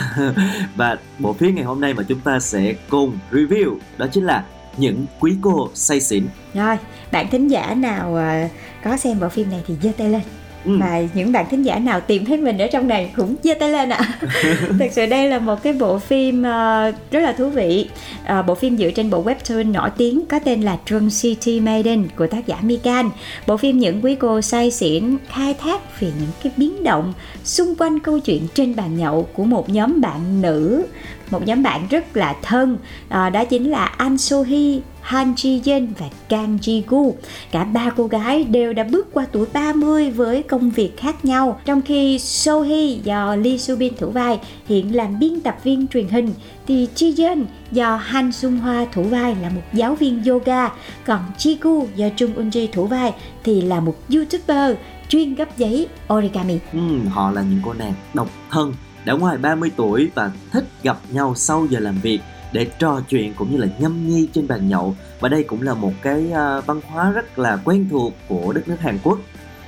Và 0.76 0.96
bộ 1.18 1.32
phim 1.32 1.54
ngày 1.54 1.64
hôm 1.64 1.80
nay 1.80 1.94
mà 1.94 2.02
chúng 2.08 2.20
ta 2.20 2.40
sẽ 2.40 2.74
cùng 2.90 3.18
review 3.32 3.76
đó 3.98 4.06
chính 4.12 4.24
là 4.24 4.44
những 4.76 5.06
quý 5.20 5.36
cô 5.42 5.70
say 5.74 6.00
xỉn. 6.00 6.26
Rồi, 6.54 6.76
bạn 7.12 7.30
thính 7.30 7.48
giả 7.48 7.74
nào 7.74 8.16
à, 8.16 8.48
có 8.84 8.96
xem 8.96 9.20
bộ 9.20 9.28
phim 9.28 9.50
này 9.50 9.62
thì 9.66 9.74
giơ 9.82 9.90
tay 9.98 10.08
lên 10.08 10.20
Ừ. 10.64 10.76
Và 10.80 11.02
những 11.14 11.32
bạn 11.32 11.46
thính 11.50 11.62
giả 11.62 11.78
nào 11.78 12.00
tìm 12.00 12.24
thấy 12.24 12.36
mình 12.36 12.58
ở 12.58 12.66
trong 12.66 12.88
này 12.88 13.10
cũng 13.16 13.36
giơ 13.42 13.54
tay 13.54 13.70
lên 13.70 13.88
ạ. 13.88 14.18
Thật 14.78 14.88
sự 14.92 15.06
đây 15.06 15.28
là 15.28 15.38
một 15.38 15.62
cái 15.62 15.72
bộ 15.72 15.98
phim 15.98 16.46
à, 16.46 16.92
rất 17.10 17.20
là 17.20 17.32
thú 17.32 17.48
vị. 17.48 17.88
À, 18.24 18.42
Bộ 18.42 18.54
phim 18.54 18.76
dựa 18.76 18.90
trên 18.90 19.10
bộ 19.10 19.24
webtoon 19.24 19.72
nổi 19.72 19.90
tiếng 19.96 20.26
có 20.26 20.38
tên 20.38 20.62
là 20.62 20.78
Drunk 20.86 21.10
City 21.20 21.60
Maiden 21.60 22.08
của 22.16 22.26
tác 22.26 22.46
giả 22.46 22.56
Mikan 22.62 23.10
Bộ 23.46 23.56
phim 23.56 23.78
những 23.78 24.04
quý 24.04 24.14
cô 24.14 24.40
say 24.40 24.70
xỉn 24.70 25.16
khai 25.28 25.54
thác 25.54 26.00
về 26.00 26.08
những 26.20 26.30
cái 26.42 26.52
biến 26.56 26.84
động 26.84 27.12
xung 27.44 27.74
quanh 27.78 28.00
câu 28.00 28.18
chuyện 28.18 28.46
trên 28.54 28.76
bàn 28.76 28.96
nhậu 28.96 29.28
của 29.32 29.44
một 29.44 29.68
nhóm 29.68 30.00
bạn 30.00 30.42
nữ 30.42 30.86
một 31.30 31.46
nhóm 31.46 31.62
bạn 31.62 31.86
rất 31.90 32.16
là 32.16 32.36
thân 32.42 32.78
à, 33.08 33.30
đó 33.30 33.44
chính 33.44 33.70
là 33.70 33.84
An 33.84 34.18
Sohee, 34.18 34.80
Han 35.00 35.34
Ji 35.34 35.60
Yen 35.64 35.92
và 35.98 36.06
Kang 36.28 36.58
Ji 36.62 36.82
Gu. 36.88 37.14
Cả 37.50 37.64
ba 37.64 37.90
cô 37.96 38.06
gái 38.06 38.44
đều 38.44 38.72
đã 38.72 38.84
bước 38.84 39.08
qua 39.12 39.26
tuổi 39.32 39.46
30 39.52 40.10
với 40.10 40.42
công 40.42 40.70
việc 40.70 40.96
khác 40.96 41.24
nhau. 41.24 41.60
Trong 41.64 41.82
khi 41.82 42.18
So 42.18 42.60
Hee 42.60 42.98
do 43.04 43.36
Lee 43.36 43.58
Soo 43.58 43.76
Bin 43.76 43.96
thủ 43.96 44.10
vai 44.10 44.38
hiện 44.66 44.96
làm 44.96 45.18
biên 45.18 45.40
tập 45.40 45.56
viên 45.64 45.86
truyền 45.88 46.08
hình 46.08 46.34
thì 46.66 46.88
Ji 46.96 47.12
Yen 47.16 47.46
do 47.72 47.96
Han 47.96 48.32
Sung 48.32 48.58
Hoa 48.58 48.86
thủ 48.92 49.02
vai 49.02 49.36
là 49.42 49.48
một 49.48 49.62
giáo 49.72 49.94
viên 49.94 50.24
yoga, 50.24 50.68
còn 51.06 51.20
Ji 51.38 51.56
Gu 51.60 51.86
do 51.96 52.06
Chung 52.16 52.34
Eun 52.36 52.50
Ji 52.50 52.66
thủ 52.72 52.86
vai 52.86 53.12
thì 53.44 53.60
là 53.60 53.80
một 53.80 53.94
YouTuber 54.14 54.76
chuyên 55.08 55.34
gấp 55.34 55.58
giấy 55.58 55.88
origami. 56.14 56.58
Ừ, 56.72 56.78
họ 57.10 57.30
là 57.30 57.42
những 57.42 57.60
cô 57.64 57.72
nàng 57.72 57.94
độc 58.14 58.30
thân 58.50 58.74
đã 59.04 59.12
ngoài 59.12 59.38
30 59.38 59.70
tuổi 59.76 60.10
và 60.14 60.30
thích 60.52 60.64
gặp 60.82 60.98
nhau 61.10 61.34
sau 61.36 61.66
giờ 61.70 61.80
làm 61.80 62.00
việc 62.00 62.20
để 62.52 62.66
trò 62.78 63.00
chuyện 63.08 63.34
cũng 63.34 63.52
như 63.52 63.56
là 63.56 63.66
nhâm 63.78 64.08
nhi 64.08 64.28
trên 64.32 64.48
bàn 64.48 64.68
nhậu. 64.68 64.96
Và 65.20 65.28
đây 65.28 65.42
cũng 65.42 65.62
là 65.62 65.74
một 65.74 65.92
cái 66.02 66.32
à, 66.32 66.60
văn 66.60 66.80
hóa 66.86 67.10
rất 67.10 67.38
là 67.38 67.58
quen 67.64 67.88
thuộc 67.90 68.12
của 68.28 68.52
đất 68.52 68.68
nước 68.68 68.76
Hàn 68.80 68.98
Quốc. 69.02 69.18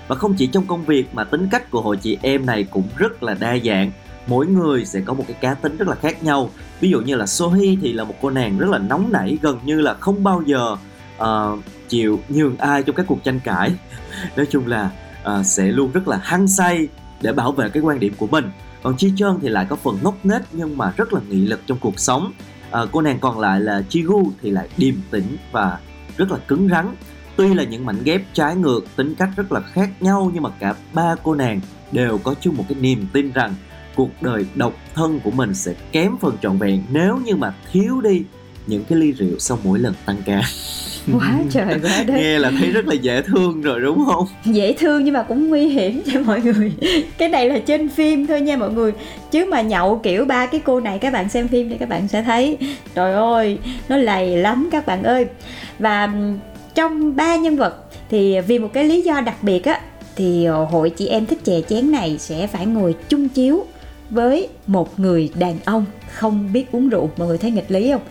Và 0.08 0.16
không 0.16 0.34
chỉ 0.34 0.46
trong 0.46 0.66
công 0.66 0.84
việc 0.84 1.14
mà 1.14 1.24
tính 1.24 1.48
cách 1.50 1.70
của 1.70 1.80
hội 1.80 1.96
chị 1.96 2.18
em 2.22 2.46
này 2.46 2.64
cũng 2.64 2.88
rất 2.96 3.22
là 3.22 3.34
đa 3.34 3.56
dạng. 3.64 3.90
Mỗi 4.26 4.46
người 4.46 4.84
sẽ 4.84 5.00
có 5.00 5.14
một 5.14 5.24
cái 5.28 5.36
cá 5.40 5.54
tính 5.54 5.76
rất 5.76 5.88
là 5.88 5.94
khác 5.94 6.22
nhau. 6.22 6.50
Ví 6.80 6.90
dụ 6.90 7.00
như 7.00 7.16
là 7.16 7.26
Sohee 7.26 7.76
thì 7.80 7.92
là 7.92 8.04
một 8.04 8.14
cô 8.22 8.30
nàng 8.30 8.58
rất 8.58 8.70
là 8.70 8.78
nóng 8.78 9.12
nảy 9.12 9.38
gần 9.42 9.58
như 9.64 9.80
là 9.80 9.94
không 9.94 10.24
bao 10.24 10.42
giờ 10.46 10.76
uh, 11.22 11.58
chịu 11.88 12.20
nhường 12.28 12.56
ai 12.56 12.82
trong 12.82 12.96
các 12.96 13.06
cuộc 13.08 13.24
tranh 13.24 13.40
cãi. 13.40 13.70
Nói 14.36 14.46
chung 14.50 14.66
là 14.66 14.90
uh, 15.22 15.46
sẽ 15.46 15.64
luôn 15.64 15.92
rất 15.92 16.08
là 16.08 16.20
hăng 16.22 16.48
say 16.48 16.88
để 17.20 17.32
bảo 17.32 17.52
vệ 17.52 17.68
cái 17.68 17.82
quan 17.82 18.00
điểm 18.00 18.14
của 18.18 18.26
mình 18.26 18.50
còn 18.82 18.96
Chi 18.96 19.12
Chơn 19.16 19.38
thì 19.42 19.48
lại 19.48 19.66
có 19.68 19.76
phần 19.76 19.98
ngốc 20.02 20.14
nghếch 20.24 20.42
nhưng 20.52 20.76
mà 20.76 20.92
rất 20.96 21.12
là 21.12 21.20
nghị 21.28 21.46
lực 21.46 21.60
trong 21.66 21.78
cuộc 21.80 22.00
sống. 22.00 22.32
À, 22.70 22.80
cô 22.92 23.00
nàng 23.00 23.18
còn 23.20 23.40
lại 23.40 23.60
là 23.60 23.82
Chi 23.88 24.02
Gu 24.02 24.30
thì 24.42 24.50
lại 24.50 24.68
điềm 24.76 24.94
tĩnh 25.10 25.36
và 25.52 25.78
rất 26.16 26.30
là 26.30 26.38
cứng 26.48 26.68
rắn. 26.68 26.94
Tuy 27.36 27.54
là 27.54 27.64
những 27.64 27.86
mảnh 27.86 28.02
ghép 28.04 28.22
trái 28.32 28.56
ngược 28.56 28.80
tính 28.96 29.14
cách 29.14 29.30
rất 29.36 29.52
là 29.52 29.60
khác 29.60 29.90
nhau 30.02 30.30
nhưng 30.34 30.42
mà 30.42 30.50
cả 30.58 30.74
ba 30.92 31.14
cô 31.22 31.34
nàng 31.34 31.60
đều 31.92 32.18
có 32.18 32.34
chung 32.40 32.56
một 32.56 32.64
cái 32.68 32.78
niềm 32.80 33.06
tin 33.12 33.32
rằng 33.32 33.54
cuộc 33.94 34.10
đời 34.20 34.46
độc 34.54 34.72
thân 34.94 35.20
của 35.20 35.30
mình 35.30 35.54
sẽ 35.54 35.74
kém 35.92 36.16
phần 36.20 36.36
trọn 36.42 36.58
vẹn. 36.58 36.82
Nếu 36.90 37.16
như 37.16 37.36
mà 37.36 37.54
thiếu 37.72 38.00
đi 38.00 38.22
những 38.66 38.84
cái 38.84 38.98
ly 38.98 39.12
rượu 39.12 39.38
sau 39.38 39.58
mỗi 39.64 39.78
lần 39.78 39.94
tăng 40.06 40.16
ca. 40.24 40.42
Quá 41.12 41.38
trời 41.50 41.64
quá 41.82 42.04
đất. 42.06 42.14
Nghe 42.14 42.38
là 42.38 42.52
thấy 42.58 42.70
rất 42.70 42.86
là 42.86 42.94
dễ 42.94 43.22
thương 43.22 43.62
rồi 43.62 43.80
đúng 43.80 44.04
không? 44.06 44.26
Dễ 44.44 44.72
thương 44.72 45.04
nhưng 45.04 45.14
mà 45.14 45.22
cũng 45.22 45.48
nguy 45.48 45.68
hiểm 45.68 46.02
cho 46.12 46.20
mọi 46.20 46.40
người. 46.40 46.72
Cái 47.18 47.28
này 47.28 47.48
là 47.48 47.58
trên 47.58 47.88
phim 47.88 48.26
thôi 48.26 48.40
nha 48.40 48.56
mọi 48.56 48.70
người. 48.70 48.92
Chứ 49.30 49.44
mà 49.44 49.60
nhậu 49.60 50.00
kiểu 50.02 50.24
ba 50.24 50.46
cái 50.46 50.60
cô 50.64 50.80
này 50.80 50.98
các 50.98 51.12
bạn 51.12 51.28
xem 51.28 51.48
phim 51.48 51.70
thì 51.70 51.76
các 51.78 51.88
bạn 51.88 52.08
sẽ 52.08 52.22
thấy. 52.22 52.58
Trời 52.94 53.12
ơi 53.12 53.58
nó 53.88 53.96
lầy 53.96 54.36
lắm 54.36 54.68
các 54.72 54.86
bạn 54.86 55.02
ơi. 55.02 55.26
Và 55.78 56.04
ừm, 56.04 56.38
trong 56.74 57.16
ba 57.16 57.36
nhân 57.36 57.56
vật 57.56 57.74
thì 58.10 58.40
vì 58.40 58.58
một 58.58 58.70
cái 58.72 58.84
lý 58.84 59.02
do 59.02 59.20
đặc 59.20 59.42
biệt 59.42 59.64
á 59.64 59.80
thì 60.16 60.44
ờ, 60.44 60.64
hội 60.64 60.90
chị 60.90 61.06
em 61.06 61.26
thích 61.26 61.38
chè 61.44 61.60
chén 61.68 61.90
này 61.90 62.16
sẽ 62.18 62.46
phải 62.46 62.66
ngồi 62.66 62.94
chung 63.08 63.28
chiếu 63.28 63.66
với 64.10 64.48
một 64.66 65.00
người 65.00 65.30
đàn 65.34 65.58
ông 65.64 65.84
không 66.12 66.52
biết 66.52 66.72
uống 66.72 66.88
rượu. 66.88 67.10
Mọi 67.16 67.28
người 67.28 67.38
thấy 67.38 67.50
nghịch 67.50 67.70
lý 67.70 67.92
không 67.92 68.02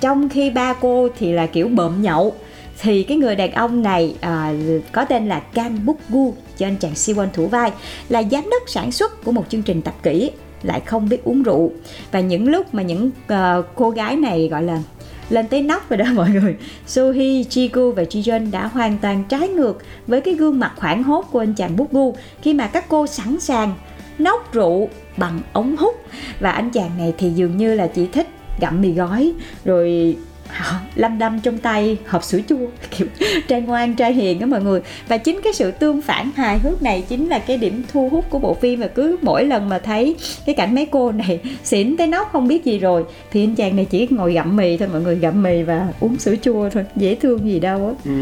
trong 0.00 0.28
khi 0.28 0.50
ba 0.50 0.72
cô 0.72 1.08
thì 1.18 1.32
là 1.32 1.46
kiểu 1.46 1.68
bợm 1.68 2.02
nhậu 2.02 2.34
thì 2.80 3.02
cái 3.02 3.16
người 3.16 3.36
đàn 3.36 3.52
ông 3.52 3.82
này 3.82 4.14
à, 4.20 4.52
có 4.92 5.04
tên 5.04 5.28
là 5.28 5.40
Kang 5.40 5.86
Buk 5.86 5.98
Gu 6.08 6.34
cho 6.58 6.66
anh 6.66 6.76
chàng 6.76 6.92
Siwon 6.92 7.26
thủ 7.32 7.46
vai 7.46 7.72
là 8.08 8.22
giám 8.22 8.50
đốc 8.50 8.62
sản 8.66 8.92
xuất 8.92 9.24
của 9.24 9.32
một 9.32 9.44
chương 9.48 9.62
trình 9.62 9.82
tập 9.82 9.94
kỹ 10.02 10.30
lại 10.62 10.80
không 10.80 11.08
biết 11.08 11.24
uống 11.24 11.42
rượu. 11.42 11.72
Và 12.12 12.20
những 12.20 12.48
lúc 12.48 12.74
mà 12.74 12.82
những 12.82 13.10
uh, 13.32 13.66
cô 13.74 13.90
gái 13.90 14.16
này 14.16 14.48
gọi 14.48 14.62
là 14.62 14.82
lên 15.30 15.46
tới 15.48 15.62
nóc 15.62 15.90
rồi 15.90 15.96
đó 15.96 16.04
mọi 16.14 16.30
người 16.30 16.56
Sohee, 16.86 17.44
Chiku 17.44 17.92
và 17.92 18.02
Jijeon 18.02 18.50
đã 18.50 18.66
hoàn 18.66 18.98
toàn 18.98 19.24
trái 19.28 19.48
ngược 19.48 19.78
với 20.06 20.20
cái 20.20 20.34
gương 20.34 20.58
mặt 20.58 20.72
hoảng 20.76 21.02
hốt 21.02 21.22
của 21.30 21.38
anh 21.38 21.54
chàng 21.54 21.76
Buk 21.76 21.92
Gu 21.92 22.16
khi 22.42 22.54
mà 22.54 22.66
các 22.66 22.84
cô 22.88 23.06
sẵn 23.06 23.40
sàng 23.40 23.74
nốc 24.18 24.52
rượu 24.52 24.88
bằng 25.16 25.40
ống 25.52 25.76
hút. 25.76 25.94
Và 26.40 26.50
anh 26.50 26.70
chàng 26.70 26.90
này 26.98 27.14
thì 27.18 27.30
dường 27.30 27.56
như 27.56 27.74
là 27.74 27.86
chỉ 27.86 28.06
thích 28.06 28.28
gặm 28.60 28.80
mì 28.80 28.92
gói, 28.92 29.32
rồi 29.64 30.16
lâm 30.94 31.18
đâm 31.18 31.40
trong 31.40 31.58
tay 31.58 31.98
hộp 32.06 32.24
sữa 32.24 32.40
chua, 32.48 32.66
kiểu, 32.90 33.06
trai 33.48 33.60
ngoan, 33.60 33.94
trai 33.94 34.12
hiền 34.12 34.38
đó 34.38 34.46
mọi 34.46 34.62
người. 34.62 34.80
Và 35.08 35.18
chính 35.18 35.40
cái 35.44 35.52
sự 35.52 35.70
tương 35.70 36.02
phản 36.02 36.30
hài 36.36 36.58
hước 36.58 36.82
này 36.82 37.04
chính 37.08 37.28
là 37.28 37.38
cái 37.38 37.56
điểm 37.56 37.82
thu 37.92 38.08
hút 38.08 38.24
của 38.30 38.38
bộ 38.38 38.54
phim 38.54 38.80
và 38.80 38.88
cứ 38.88 39.16
mỗi 39.22 39.44
lần 39.44 39.68
mà 39.68 39.78
thấy 39.78 40.16
cái 40.46 40.54
cảnh 40.54 40.74
mấy 40.74 40.86
cô 40.86 41.12
này 41.12 41.40
xỉn 41.64 41.96
tới 41.96 42.06
nóc 42.06 42.28
không 42.32 42.48
biết 42.48 42.64
gì 42.64 42.78
rồi, 42.78 43.04
thì 43.30 43.44
anh 43.44 43.54
chàng 43.54 43.76
này 43.76 43.84
chỉ 43.84 44.08
ngồi 44.10 44.32
gặm 44.32 44.56
mì 44.56 44.76
thôi, 44.76 44.88
mọi 44.92 45.00
người 45.00 45.16
gặm 45.16 45.42
mì 45.42 45.62
và 45.62 45.88
uống 46.00 46.18
sữa 46.18 46.34
chua 46.42 46.70
thôi, 46.70 46.84
dễ 46.96 47.14
thương 47.14 47.46
gì 47.46 47.60
đâu 47.60 47.96
á. 48.04 48.12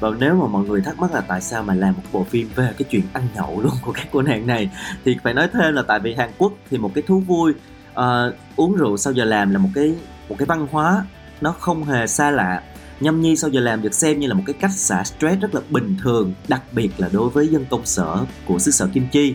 Và 0.00 0.08
nếu 0.20 0.34
mà 0.34 0.46
mọi 0.46 0.64
người 0.64 0.80
thắc 0.84 0.98
mắc 0.98 1.14
là 1.14 1.20
tại 1.20 1.40
sao 1.40 1.62
mà 1.62 1.74
làm 1.74 1.94
một 1.94 2.02
bộ 2.12 2.26
phim 2.30 2.48
về 2.54 2.68
cái 2.78 2.86
chuyện 2.90 3.02
ăn 3.12 3.22
nhậu 3.34 3.60
luôn 3.60 3.72
của 3.82 3.92
các 3.92 4.06
cô 4.12 4.22
nàng 4.22 4.46
này, 4.46 4.70
thì 5.04 5.16
phải 5.24 5.34
nói 5.34 5.48
thêm 5.52 5.74
là 5.74 5.82
tại 5.88 6.00
vì 6.00 6.14
Hàn 6.14 6.30
Quốc 6.38 6.52
thì 6.70 6.78
một 6.78 6.90
cái 6.94 7.02
thú 7.06 7.20
vui 7.20 7.52
uh, 7.92 8.34
uống 8.56 8.74
rượu 8.74 8.96
sau 8.96 9.12
giờ 9.12 9.24
làm 9.24 9.50
là 9.50 9.58
một 9.58 9.68
cái 9.74 9.94
một 10.28 10.36
cái 10.38 10.46
văn 10.46 10.66
hóa. 10.70 11.04
Nó 11.40 11.52
không 11.52 11.84
hề 11.84 12.06
xa 12.06 12.30
lạ. 12.30 12.62
Nhâm 13.00 13.20
nhi 13.20 13.36
sau 13.36 13.50
giờ 13.50 13.60
làm 13.60 13.82
được 13.82 13.94
xem 13.94 14.20
như 14.20 14.26
là 14.26 14.34
một 14.34 14.42
cái 14.46 14.54
cách 14.60 14.70
xả 14.74 15.04
stress 15.04 15.40
rất 15.40 15.54
là 15.54 15.60
bình 15.70 15.96
thường 16.02 16.34
đặc 16.48 16.62
biệt 16.72 16.90
là 16.98 17.08
đối 17.12 17.30
với 17.30 17.48
dân 17.48 17.64
công 17.70 17.86
sở 17.86 18.18
của 18.46 18.58
xứ 18.58 18.70
sở 18.70 18.88
kim 18.94 19.06
chi. 19.12 19.34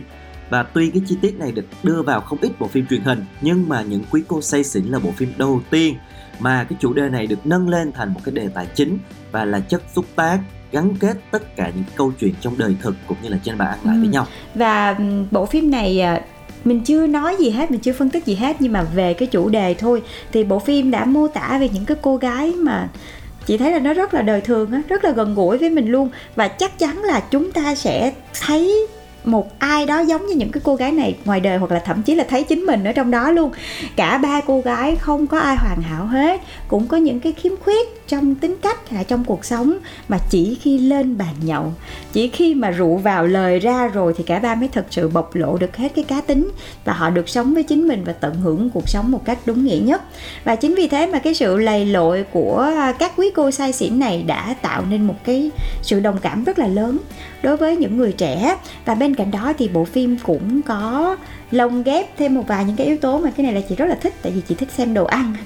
Và 0.50 0.62
tuy 0.62 0.90
cái 0.90 1.02
chi 1.06 1.16
tiết 1.20 1.38
này 1.38 1.52
được 1.52 1.64
đưa 1.82 2.02
vào 2.02 2.20
không 2.20 2.38
ít 2.42 2.52
bộ 2.58 2.68
phim 2.68 2.86
truyền 2.86 3.02
hình 3.02 3.24
nhưng 3.40 3.68
mà 3.68 3.82
những 3.82 4.02
quý 4.10 4.22
cô 4.28 4.40
say 4.40 4.64
xỉn 4.64 4.84
là 4.84 4.98
bộ 4.98 5.10
phim 5.10 5.32
đầu 5.38 5.60
tiên 5.70 5.94
mà 6.38 6.64
cái 6.64 6.76
chủ 6.80 6.92
đề 6.92 7.08
này 7.08 7.26
được 7.26 7.46
nâng 7.46 7.68
lên 7.68 7.92
thành 7.92 8.14
một 8.14 8.20
cái 8.24 8.34
đề 8.34 8.48
tài 8.54 8.66
chính 8.74 8.98
và 9.32 9.44
là 9.44 9.60
chất 9.60 9.82
xúc 9.94 10.04
tác 10.16 10.40
gắn 10.72 10.96
kết 10.96 11.16
tất 11.30 11.56
cả 11.56 11.70
những 11.74 11.84
câu 11.96 12.12
chuyện 12.20 12.34
trong 12.40 12.58
đời 12.58 12.76
thực 12.82 12.94
cũng 13.06 13.16
như 13.22 13.28
là 13.28 13.38
trên 13.42 13.58
bàn 13.58 13.68
ăn 13.68 13.78
lại 13.84 13.94
ừ. 13.96 14.00
với 14.00 14.08
nhau. 14.08 14.26
Và 14.54 14.96
bộ 15.30 15.46
phim 15.46 15.70
này 15.70 16.00
à, 16.00 16.20
mình 16.64 16.80
chưa 16.80 17.06
nói 17.06 17.36
gì 17.38 17.50
hết, 17.50 17.70
mình 17.70 17.80
chưa 17.80 17.92
phân 17.92 18.10
tích 18.10 18.26
gì 18.26 18.34
hết, 18.34 18.56
nhưng 18.60 18.72
mà 18.72 18.82
về 18.82 19.14
cái 19.14 19.28
chủ 19.28 19.48
đề 19.48 19.74
thôi. 19.74 20.02
Thì 20.32 20.44
bộ 20.44 20.58
phim 20.58 20.90
đã 20.90 21.04
mô 21.04 21.28
tả 21.28 21.58
về 21.60 21.68
những 21.68 21.84
cái 21.84 21.96
cô 22.02 22.16
gái 22.16 22.52
mà 22.56 22.88
chị 23.46 23.58
thấy 23.58 23.72
là 23.72 23.78
nó 23.78 23.94
rất 23.94 24.14
là 24.14 24.22
đời 24.22 24.40
thường 24.40 24.72
á, 24.72 24.82
rất 24.88 25.04
là 25.04 25.10
gần 25.10 25.34
gũi 25.34 25.58
với 25.58 25.70
mình 25.70 25.88
luôn. 25.88 26.10
Và 26.36 26.48
chắc 26.48 26.78
chắn 26.78 27.02
là 27.02 27.20
chúng 27.20 27.52
ta 27.52 27.74
sẽ 27.74 28.12
thấy 28.46 28.86
một 29.24 29.58
ai 29.58 29.86
đó 29.86 30.00
giống 30.00 30.26
như 30.26 30.34
những 30.34 30.52
cái 30.52 30.60
cô 30.64 30.74
gái 30.74 30.92
này 30.92 31.16
ngoài 31.24 31.40
đời, 31.40 31.58
hoặc 31.58 31.72
là 31.72 31.78
thậm 31.78 32.02
chí 32.02 32.14
là 32.14 32.24
thấy 32.28 32.44
chính 32.44 32.60
mình 32.60 32.84
ở 32.84 32.92
trong 32.92 33.10
đó 33.10 33.30
luôn. 33.30 33.50
Cả 33.96 34.18
ba 34.18 34.40
cô 34.40 34.60
gái 34.60 34.96
không 34.96 35.26
có 35.26 35.38
ai 35.38 35.56
hoàn 35.56 35.82
hảo 35.82 36.06
hết, 36.06 36.40
cũng 36.68 36.86
có 36.86 36.96
những 36.96 37.20
cái 37.20 37.32
khiếm 37.32 37.52
khuyết 37.56 37.97
trong 38.08 38.34
tính 38.34 38.56
cách 38.62 38.90
hay 38.90 39.04
trong 39.04 39.24
cuộc 39.24 39.44
sống 39.44 39.78
mà 40.08 40.18
chỉ 40.30 40.58
khi 40.62 40.78
lên 40.78 41.18
bàn 41.18 41.34
nhậu. 41.42 41.72
Chỉ 42.12 42.28
khi 42.28 42.54
mà 42.54 42.70
rượu 42.70 42.96
vào 42.96 43.26
lời 43.26 43.58
ra 43.58 43.88
rồi 43.88 44.14
thì 44.16 44.24
cả 44.24 44.38
ba 44.38 44.54
mới 44.54 44.68
thật 44.68 44.86
sự 44.90 45.08
bộc 45.08 45.34
lộ 45.34 45.56
được 45.56 45.76
hết 45.76 45.92
cái 45.94 46.04
cá 46.04 46.20
tính 46.20 46.50
và 46.84 46.92
họ 46.92 47.10
được 47.10 47.28
sống 47.28 47.54
với 47.54 47.62
chính 47.62 47.88
mình 47.88 48.04
và 48.04 48.12
tận 48.12 48.34
hưởng 48.34 48.70
cuộc 48.70 48.88
sống 48.88 49.10
một 49.10 49.24
cách 49.24 49.38
đúng 49.46 49.64
nghĩa 49.64 49.78
nhất. 49.82 50.02
Và 50.44 50.56
chính 50.56 50.74
vì 50.74 50.88
thế 50.88 51.06
mà 51.06 51.18
cái 51.18 51.34
sự 51.34 51.58
lầy 51.58 51.86
lội 51.86 52.24
của 52.32 52.72
các 52.98 53.12
quý 53.16 53.30
cô 53.34 53.50
sai 53.50 53.72
xỉn 53.72 53.98
này 53.98 54.22
đã 54.22 54.54
tạo 54.62 54.84
nên 54.90 55.06
một 55.06 55.24
cái 55.24 55.50
sự 55.82 56.00
đồng 56.00 56.18
cảm 56.18 56.44
rất 56.44 56.58
là 56.58 56.66
lớn 56.66 56.98
đối 57.42 57.56
với 57.56 57.76
những 57.76 57.96
người 57.96 58.12
trẻ. 58.12 58.56
Và 58.84 58.94
bên 58.94 59.14
cạnh 59.14 59.30
đó 59.30 59.52
thì 59.58 59.68
bộ 59.68 59.84
phim 59.84 60.16
cũng 60.22 60.62
có 60.62 61.16
lồng 61.50 61.82
ghép 61.82 62.16
thêm 62.16 62.34
một 62.34 62.42
vài 62.46 62.64
những 62.64 62.76
cái 62.76 62.86
yếu 62.86 62.96
tố 62.96 63.18
mà 63.18 63.30
cái 63.30 63.44
này 63.44 63.52
là 63.52 63.60
chị 63.68 63.76
rất 63.76 63.86
là 63.86 63.94
thích 63.94 64.14
tại 64.22 64.32
vì 64.32 64.40
chị 64.48 64.54
thích 64.54 64.70
xem 64.70 64.94
đồ 64.94 65.04
ăn. 65.04 65.34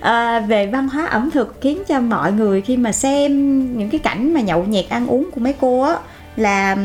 À, 0.00 0.40
về 0.40 0.66
văn 0.66 0.88
hóa 0.88 1.06
ẩm 1.06 1.30
thực 1.30 1.58
khiến 1.60 1.82
cho 1.88 2.00
mọi 2.00 2.32
người 2.32 2.60
khi 2.60 2.76
mà 2.76 2.92
xem 2.92 3.32
những 3.78 3.90
cái 3.90 3.98
cảnh 3.98 4.34
mà 4.34 4.40
nhậu 4.40 4.64
nhẹt 4.64 4.88
ăn 4.88 5.06
uống 5.06 5.30
của 5.34 5.40
mấy 5.40 5.54
cô 5.60 5.82
á 5.82 5.96
là 6.36 6.76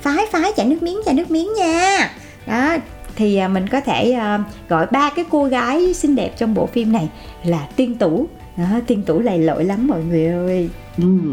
phái 0.00 0.26
phái 0.32 0.52
chạy 0.56 0.66
nước 0.66 0.82
miếng 0.82 0.98
chạy 1.04 1.14
nước 1.14 1.30
miếng 1.30 1.48
nha. 1.54 2.10
Đó 2.46 2.76
thì 3.16 3.36
à, 3.36 3.48
mình 3.48 3.68
có 3.68 3.80
thể 3.80 4.12
à, 4.12 4.44
gọi 4.68 4.86
ba 4.90 5.10
cái 5.16 5.24
cô 5.30 5.44
gái 5.44 5.94
xinh 5.94 6.16
đẹp 6.16 6.30
trong 6.38 6.54
bộ 6.54 6.66
phim 6.66 6.92
này 6.92 7.08
là 7.44 7.68
tiên 7.76 7.94
tủ. 7.94 8.28
Đó, 8.56 8.80
tiên 8.86 9.02
tủ 9.02 9.20
lầy 9.20 9.38
lội 9.38 9.64
lắm 9.64 9.86
mọi 9.86 10.02
người 10.02 10.26
ơi. 10.26 10.68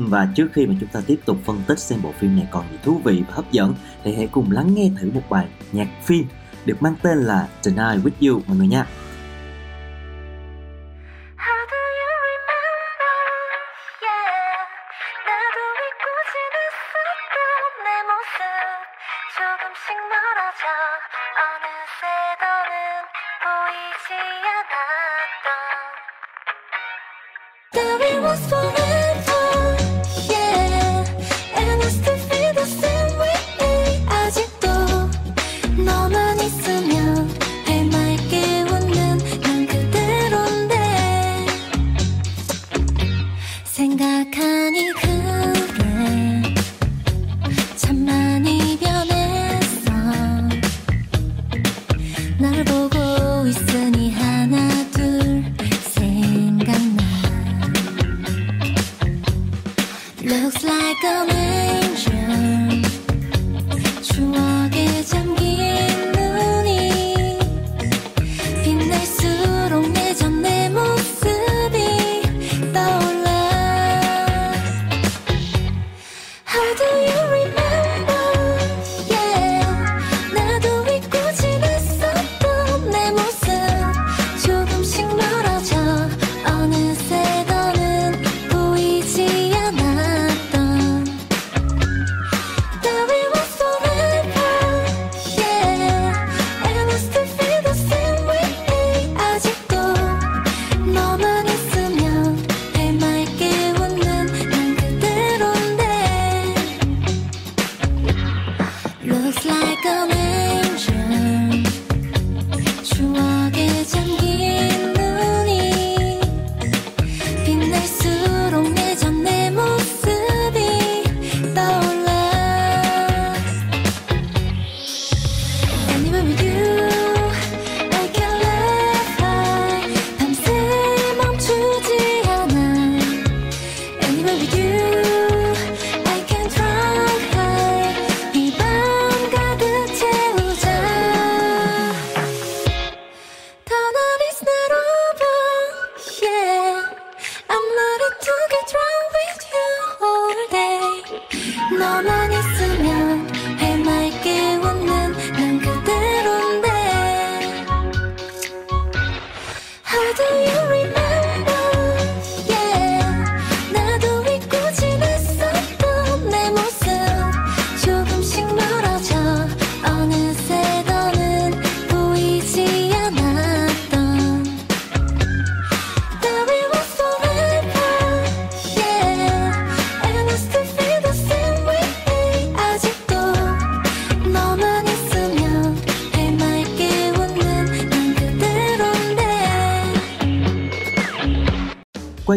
Và 0.09 0.27
trước 0.35 0.47
khi 0.53 0.65
mà 0.65 0.75
chúng 0.79 0.89
ta 0.89 1.01
tiếp 1.07 1.19
tục 1.25 1.37
phân 1.45 1.61
tích 1.67 1.79
xem 1.79 1.99
bộ 2.03 2.11
phim 2.19 2.35
này 2.35 2.47
còn 2.51 2.63
gì 2.71 2.77
thú 2.83 3.01
vị 3.03 3.23
và 3.27 3.33
hấp 3.35 3.51
dẫn 3.51 3.73
thì 4.03 4.15
hãy 4.15 4.27
cùng 4.31 4.51
lắng 4.51 4.73
nghe 4.73 4.89
thử 4.99 5.11
một 5.11 5.21
bài 5.29 5.45
nhạc 5.71 5.87
phim 6.03 6.25
được 6.65 6.81
mang 6.81 6.95
tên 7.01 7.17
là 7.17 7.47
Tonight 7.63 8.05
With 8.05 8.29
You 8.29 8.41
mọi 8.47 8.57
người 8.57 8.67
nha. 8.67 8.85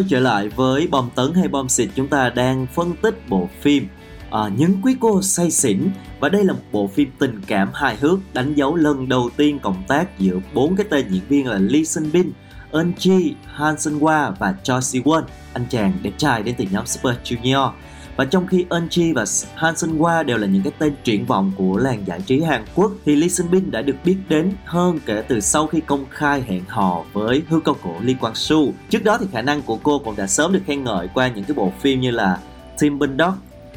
Trở 0.09 0.19
lại 0.19 0.49
với 0.49 0.87
bom 0.87 1.09
tấn 1.15 1.33
hay 1.33 1.47
bom 1.47 1.69
xịt 1.69 1.89
chúng 1.95 2.07
ta 2.07 2.29
đang 2.29 2.67
phân 2.73 2.93
tích 3.01 3.29
bộ 3.29 3.49
phim 3.61 3.87
à, 4.31 4.39
những 4.57 4.81
quý 4.83 4.95
cô 4.99 5.21
say 5.21 5.51
xỉn 5.51 5.89
và 6.19 6.29
đây 6.29 6.43
là 6.43 6.53
một 6.53 6.59
bộ 6.71 6.87
phim 6.87 7.11
tình 7.19 7.41
cảm 7.47 7.69
hài 7.73 7.95
hước 7.95 8.19
đánh 8.33 8.53
dấu 8.53 8.75
lần 8.75 9.09
đầu 9.09 9.29
tiên 9.37 9.59
cộng 9.59 9.83
tác 9.87 10.19
giữa 10.19 10.39
bốn 10.53 10.75
cái 10.75 10.85
tên 10.89 11.05
diễn 11.09 11.21
viên 11.29 11.47
là 11.47 11.57
Lee 11.57 11.83
Sun 11.83 12.11
Bin, 12.11 12.31
Eun 12.71 12.91
Ji, 12.97 13.31
Han 13.45 13.79
Sung 13.79 13.99
Hwa 13.99 14.31
và 14.39 14.55
Choi 14.63 14.81
Si 14.81 14.99
Won, 14.99 15.23
anh 15.53 15.65
chàng 15.69 15.93
đẹp 16.01 16.13
trai 16.17 16.43
đến 16.43 16.55
từ 16.57 16.65
nhóm 16.71 16.85
Super 16.85 17.15
Junior. 17.23 17.71
Và 18.19 18.25
trong 18.25 18.47
khi 18.47 18.65
Eun 18.69 18.87
Ji 18.87 19.13
và 19.13 19.25
Han 19.55 19.77
Sun 19.77 19.97
Hwa 19.97 20.23
đều 20.23 20.37
là 20.37 20.47
những 20.47 20.63
cái 20.63 20.73
tên 20.79 20.93
triển 21.03 21.25
vọng 21.25 21.51
của 21.57 21.77
làng 21.77 22.07
giải 22.07 22.21
trí 22.25 22.41
Hàn 22.41 22.65
Quốc 22.75 22.91
thì 23.05 23.15
Lee 23.15 23.29
Sun 23.29 23.51
Bin 23.51 23.71
đã 23.71 23.81
được 23.81 23.95
biết 24.05 24.17
đến 24.29 24.51
hơn 24.65 24.99
kể 25.05 25.23
từ 25.27 25.39
sau 25.39 25.67
khi 25.67 25.81
công 25.81 26.05
khai 26.11 26.41
hẹn 26.41 26.63
hò 26.67 27.03
với 27.13 27.43
hư 27.49 27.59
cao 27.59 27.75
cổ 27.83 27.95
Lee 28.01 28.15
Kwang 28.21 28.33
Soo. 28.33 28.57
Trước 28.89 29.03
đó 29.03 29.17
thì 29.17 29.25
khả 29.31 29.41
năng 29.41 29.61
của 29.61 29.77
cô 29.83 29.99
cũng 29.99 30.15
đã 30.15 30.27
sớm 30.27 30.53
được 30.53 30.59
khen 30.65 30.83
ngợi 30.83 31.07
qua 31.13 31.27
những 31.27 31.43
cái 31.43 31.55
bộ 31.55 31.71
phim 31.81 32.01
như 32.01 32.11
là 32.11 32.39
Team 32.81 32.99
Dog, 32.99 33.33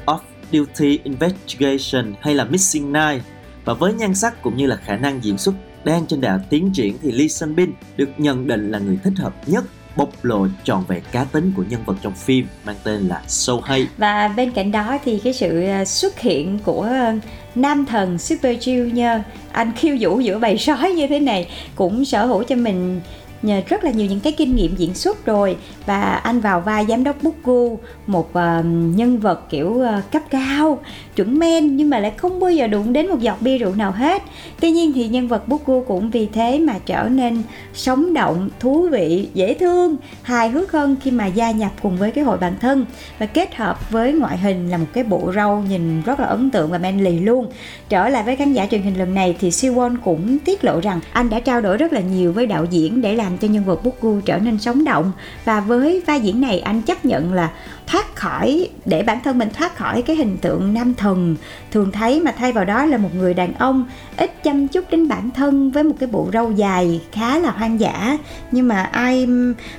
Off 0.07 0.19
Duty 0.53 0.99
Investigation 1.05 2.15
hay 2.21 2.35
là 2.35 2.45
Missing 2.45 2.93
Night. 2.93 3.23
Và 3.65 3.75
với 3.75 3.95
nhan 3.95 4.15
sắc 4.15 4.43
cũng 4.43 4.57
như 4.57 4.67
là 4.67 4.77
khả 4.77 4.97
năng 4.97 5.25
diễn 5.25 5.39
xuất 5.39 5.55
đang 5.85 6.07
trên 6.07 6.21
đà 6.21 6.39
tiến 6.51 6.71
triển 6.73 6.97
thì 7.03 7.13
Lee 7.13 7.29
Sun 7.29 7.55
Bin 7.55 7.73
được 7.97 8.09
nhận 8.19 8.47
định 8.47 8.71
là 8.71 8.79
người 8.79 8.99
thích 9.05 9.15
hợp 9.17 9.35
nhất 9.47 9.65
bộc 9.97 10.25
lộ 10.25 10.47
trọn 10.65 10.85
vẹn 10.89 11.03
cá 11.13 11.25
tính 11.25 11.53
của 11.57 11.65
nhân 11.69 11.81
vật 11.87 11.97
trong 12.03 12.15
phim 12.15 12.47
mang 12.65 12.77
tên 12.85 13.09
là 13.09 13.23
Sohei. 13.29 13.81
Hay. 13.81 13.89
và 13.99 14.29
bên 14.29 14.51
cạnh 14.51 14.73
đó 14.73 14.99
thì 15.05 15.19
cái 15.19 15.33
sự 15.33 15.67
ờ, 15.67 15.85
xuất 15.85 16.21
hiện 16.21 16.59
của 16.65 16.83
ờ, 16.83 17.13
nam 17.55 17.87
thần 17.87 18.19
Super 18.19 18.69
Junior 18.69 19.21
anh 19.53 19.73
khiêu 19.77 19.97
vũ 20.01 20.21
giữa 20.21 20.39
bầy 20.39 20.59
sói 20.59 20.93
như 20.93 21.07
thế 21.07 21.21
này 21.21 21.49
cũng 21.75 22.05
sở 22.05 22.27
hữu 22.27 22.43
cho 22.43 22.57
mình 22.57 23.01
nhờ 23.43 23.61
rất 23.69 23.85
là 23.85 23.91
nhiều 23.91 24.07
những 24.07 24.21
cái 24.21 24.33
kinh 24.33 24.57
nghiệm 24.57 24.77
diễn 24.77 24.95
xuất 24.95 25.27
rồi 25.27 25.57
và 25.87 26.03
anh 26.03 26.41
vào 26.41 26.61
vai 26.61 26.87
giám 26.89 27.05
đốc 27.05 27.23
Buku 27.23 27.79
một 28.07 28.29
uh, 28.31 28.65
nhân 28.97 29.19
vật 29.19 29.51
kiểu 29.51 29.69
uh, 29.69 30.11
cấp 30.13 30.23
cao 30.31 30.79
chuẩn 31.17 31.39
men 31.39 31.77
nhưng 31.77 31.91
mà 31.91 31.99
lại 31.99 32.13
không 32.17 32.41
bao 32.41 32.51
giờ 32.51 32.67
đụng 32.67 32.93
đến 32.93 33.09
một 33.09 33.21
giọt 33.21 33.37
bia 33.41 33.59
rượu 33.59 33.75
nào 33.75 33.91
hết. 33.93 34.23
Tuy 34.61 34.71
nhiên 34.71 34.93
thì 34.93 35.09
nhân 35.09 35.29
vật 35.29 35.49
Buku 35.49 35.85
cũng 35.89 36.11
vì 36.11 36.27
thế 36.27 36.59
mà 36.59 36.75
trở 36.87 37.09
nên 37.09 37.43
sống 37.75 38.15
động, 38.15 38.49
thú 38.61 38.89
vị, 38.89 39.29
dễ 39.35 39.55
thương, 39.55 39.97
hài 40.23 40.49
hước 40.49 40.73
hơn 40.73 40.97
khi 41.03 41.11
mà 41.11 41.27
gia 41.27 41.51
nhập 41.51 41.71
cùng 41.83 41.97
với 41.97 42.11
cái 42.11 42.25
hội 42.25 42.39
bạn 42.39 42.55
thân. 42.61 42.87
Và 43.19 43.27
kết 43.27 43.55
hợp 43.55 43.91
với 43.91 44.13
ngoại 44.13 44.39
hình 44.39 44.71
là 44.71 44.79
một 44.79 44.87
cái 44.93 45.05
bộ 45.05 45.33
râu 45.35 45.61
nhìn 45.61 46.03
rất 46.03 46.21
là 46.21 46.27
ấn 46.27 46.51
tượng 46.51 46.71
và 46.71 46.79
manly 46.79 47.21
luôn. 47.21 47.47
Trở 47.89 48.09
lại 48.09 48.23
với 48.23 48.37
khán 48.37 48.53
giả 48.53 48.67
truyền 48.71 48.83
hình 48.83 48.99
lần 48.99 49.15
này 49.15 49.37
thì 49.41 49.51
Siwon 49.51 49.97
cũng 50.05 50.39
tiết 50.39 50.65
lộ 50.65 50.81
rằng 50.81 51.01
anh 51.13 51.31
đã 51.31 51.41
trao 51.41 51.61
đổi 51.61 51.77
rất 51.77 51.93
là 51.93 52.01
nhiều 52.01 52.33
với 52.33 52.47
đạo 52.47 52.65
diễn 52.71 53.01
để 53.03 53.15
làm 53.15 53.39
cho 53.39 53.49
nhân 53.49 53.65
vật 53.65 53.85
Buku 53.85 54.21
trở 54.25 54.39
nên 54.39 54.59
sống 54.59 54.85
động. 54.85 55.13
Và 55.45 55.61
với 55.61 56.03
vai 56.07 56.21
diễn 56.21 56.41
này, 56.41 56.61
anh 56.61 56.83
chấp 56.83 57.05
nhận 57.05 57.33
là 57.33 57.51
thoát 57.93 58.17
khỏi 58.17 58.69
để 58.85 59.03
bản 59.03 59.19
thân 59.25 59.39
mình 59.39 59.49
thoát 59.55 59.77
khỏi 59.77 60.03
cái 60.03 60.17
hình 60.17 60.37
tượng 60.37 60.75
nam 60.75 60.95
thần. 60.95 61.37
Thường 61.71 61.93
thấy 61.93 62.21
mà 62.21 62.33
thay 62.33 62.53
vào 62.53 62.65
đó 62.65 62.85
là 62.85 62.97
một 62.97 63.15
người 63.15 63.35
đàn 63.35 63.55
ông 63.55 63.87
ít 64.17 64.43
chăm 64.45 64.69
chút 64.69 64.85
đến 64.91 65.09
bản 65.09 65.31
thân 65.31 65.71
với 65.71 65.83
một 65.83 65.95
cái 66.01 66.09
bộ 66.13 66.29
râu 66.33 66.51
dài 66.51 67.01
khá 67.13 67.39
là 67.39 67.51
hoang 67.51 67.81
dã. 67.81 68.19
Nhưng 68.51 68.69
mà 68.69 68.83
ai 68.83 69.27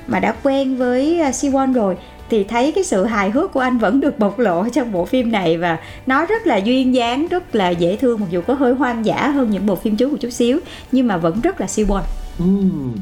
mà 0.06 0.20
đã 0.20 0.34
quen 0.42 0.76
với 0.76 1.20
à, 1.20 1.30
Siwon 1.30 1.72
rồi 1.72 1.96
thì 2.30 2.44
thấy 2.44 2.72
cái 2.72 2.84
sự 2.84 3.04
hài 3.04 3.30
hước 3.30 3.52
của 3.52 3.60
anh 3.60 3.78
vẫn 3.78 4.00
được 4.00 4.18
bộc 4.18 4.38
lộ 4.38 4.68
trong 4.68 4.92
bộ 4.92 5.04
phim 5.04 5.32
này 5.32 5.58
và 5.58 5.78
nó 6.06 6.26
rất 6.26 6.46
là 6.46 6.56
duyên 6.56 6.94
dáng 6.94 7.26
rất 7.28 7.54
là 7.54 7.68
dễ 7.70 7.96
thương 7.96 8.20
mặc 8.20 8.26
dù 8.30 8.40
có 8.46 8.54
hơi 8.54 8.74
hoang 8.74 9.06
dã 9.06 9.28
hơn 9.28 9.50
những 9.50 9.66
bộ 9.66 9.76
phim 9.76 9.96
trước 9.96 10.12
một 10.12 10.18
chút 10.20 10.30
xíu 10.30 10.58
nhưng 10.92 11.06
mà 11.06 11.16
vẫn 11.16 11.40
rất 11.40 11.60
là 11.60 11.66
Siwon. 11.66 12.02
Ừ, 12.38 12.44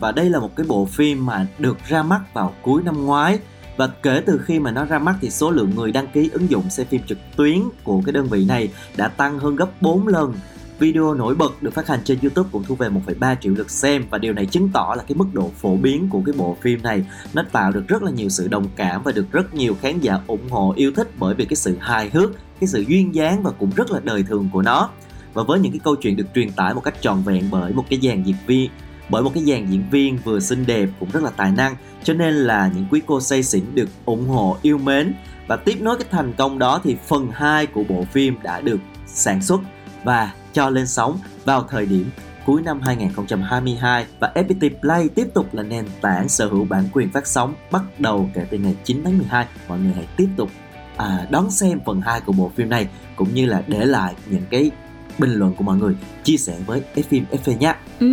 và 0.01 0.13
đây 0.13 0.31
là 0.31 0.41
một 0.41 0.57
cái 0.57 0.67
bộ 0.69 0.85
phim 0.85 1.27
mà 1.27 1.47
được 1.59 1.77
ra 1.89 2.03
mắt 2.03 2.21
vào 2.35 2.53
cuối 2.63 2.83
năm 2.85 3.07
ngoái 3.07 3.39
và 3.77 3.87
kể 3.87 4.23
từ 4.27 4.41
khi 4.45 4.59
mà 4.59 4.71
nó 4.71 4.85
ra 4.85 4.99
mắt 4.99 5.15
thì 5.21 5.31
số 5.31 5.51
lượng 5.51 5.71
người 5.77 5.93
đăng 5.93 6.07
ký 6.07 6.31
ứng 6.33 6.51
dụng 6.51 6.71
xem 6.71 6.87
phim 6.87 7.01
trực 7.07 7.19
tuyến 7.37 7.59
của 7.85 8.03
cái 8.07 8.13
đơn 8.13 8.27
vị 8.27 8.45
này 8.45 8.69
đã 8.97 9.09
tăng 9.09 9.39
hơn 9.39 9.57
gấp 9.57 9.83
4 9.83 10.09
lần. 10.09 10.35
Video 10.79 11.15
nổi 11.15 11.35
bật 11.35 11.63
được 11.63 11.75
phát 11.75 11.89
hành 11.89 12.01
trên 12.05 12.19
YouTube 12.23 12.49
cũng 12.53 12.65
thu 12.65 12.75
về 12.75 12.89
1,3 12.89 13.37
triệu 13.41 13.55
lượt 13.55 13.71
xem 13.71 14.05
và 14.11 14.19
điều 14.19 14.33
này 14.33 14.47
chứng 14.47 14.69
tỏ 14.73 14.95
là 14.97 15.05
cái 15.09 15.17
mức 15.17 15.27
độ 15.33 15.51
phổ 15.57 15.77
biến 15.77 16.09
của 16.11 16.23
cái 16.27 16.33
bộ 16.39 16.57
phim 16.61 16.83
này 16.83 17.05
nó 17.35 17.45
tạo 17.53 17.73
được 17.73 17.89
rất 17.89 18.03
là 18.03 18.11
nhiều 18.11 18.29
sự 18.29 18.49
đồng 18.49 18.67
cảm 18.77 19.03
và 19.03 19.13
được 19.13 19.33
rất 19.33 19.55
nhiều 19.55 19.77
khán 19.83 20.01
giả 20.01 20.19
ủng 20.27 20.51
hộ 20.51 20.73
yêu 20.77 20.93
thích 20.97 21.11
bởi 21.19 21.35
vì 21.35 21.45
cái 21.45 21.57
sự 21.57 21.77
hài 21.81 22.11
hước, 22.11 22.31
cái 22.61 22.69
sự 22.69 22.85
duyên 22.89 23.15
dáng 23.15 23.43
và 23.43 23.51
cũng 23.51 23.71
rất 23.77 23.91
là 23.91 24.01
đời 24.01 24.23
thường 24.23 24.49
của 24.53 24.63
nó. 24.63 24.91
Và 25.35 25.43
với 25.43 25.61
những 25.61 25.73
cái 25.73 25.81
câu 25.85 25.97
chuyện 25.97 26.17
được 26.17 26.27
truyền 26.35 26.53
tải 26.53 26.75
một 26.75 26.81
cách 26.81 26.95
trọn 27.01 27.23
vẹn 27.23 27.45
bởi 27.51 27.73
một 27.73 27.85
cái 27.91 27.99
dàn 28.03 28.23
diễn 28.23 28.37
viên 28.47 28.71
bởi 29.09 29.23
một 29.23 29.31
cái 29.35 29.45
dàn 29.45 29.67
diễn 29.67 29.85
viên 29.91 30.19
vừa 30.25 30.41
xinh 30.41 30.67
đẹp 30.67 30.89
cũng 31.01 31.11
rất 31.13 31.23
là 31.23 31.31
tài 31.31 31.53
năng 31.53 31.77
cho 32.03 32.15
nên 32.15 32.35
là 32.35 32.71
những 32.75 32.87
quý 32.91 33.01
cô 33.07 33.21
say 33.21 33.43
xỉn 33.43 33.65
được 33.75 33.89
ủng 34.05 34.29
hộ 34.29 34.57
yêu 34.63 34.79
mến 34.79 35.15
và 35.47 35.57
tiếp 35.57 35.77
nối 35.81 35.97
cái 35.97 36.07
thành 36.11 36.33
công 36.33 36.59
đó 36.59 36.81
thì 36.85 36.97
phần 37.07 37.29
2 37.33 37.67
của 37.67 37.85
bộ 37.89 38.05
phim 38.13 38.37
đã 38.43 38.61
được 38.61 38.81
sản 39.07 39.43
xuất 39.43 39.61
và 40.05 40.33
cho 40.53 40.71
lên 40.71 40.87
sóng 40.87 41.19
vào 41.45 41.67
thời 41.71 41.87
điểm 41.87 42.11
cuối 42.47 42.63
năm 42.63 42.81
2022 42.81 44.07
và 44.21 44.33
FPT 44.35 44.71
Play 44.81 45.09
tiếp 45.09 45.27
tục 45.35 45.55
là 45.55 45.63
nền 45.63 45.85
tảng 46.01 46.29
sở 46.29 46.47
hữu 46.47 46.65
bản 46.65 46.85
quyền 46.93 47.13
phát 47.13 47.27
sóng 47.27 47.55
bắt 47.71 47.83
đầu 47.99 48.31
kể 48.35 48.47
từ 48.51 48.59
ngày 48.59 48.77
9 48.85 49.01
tháng 49.05 49.19
12. 49.19 49.47
Mọi 49.69 49.79
người 49.79 49.93
hãy 49.95 50.07
tiếp 50.17 50.29
tục 50.37 50.51
à, 50.97 51.27
đón 51.31 51.51
xem 51.51 51.81
phần 51.87 52.01
2 52.01 52.21
của 52.21 52.33
bộ 52.33 52.51
phim 52.57 52.69
này 52.69 52.89
cũng 53.17 53.35
như 53.35 53.47
là 53.47 53.63
để 53.67 53.85
lại 53.85 54.15
những 54.27 54.43
cái 54.51 54.71
bình 55.19 55.33
luận 55.33 55.55
của 55.55 55.65
mọi 55.65 55.77
người 55.77 55.95
chia 56.25 56.37
sẻ 56.37 56.57
với 56.67 56.83
Fphim 56.95 57.23
FV 57.31 57.59
nhé. 57.59 57.75
Ừ 58.01 58.07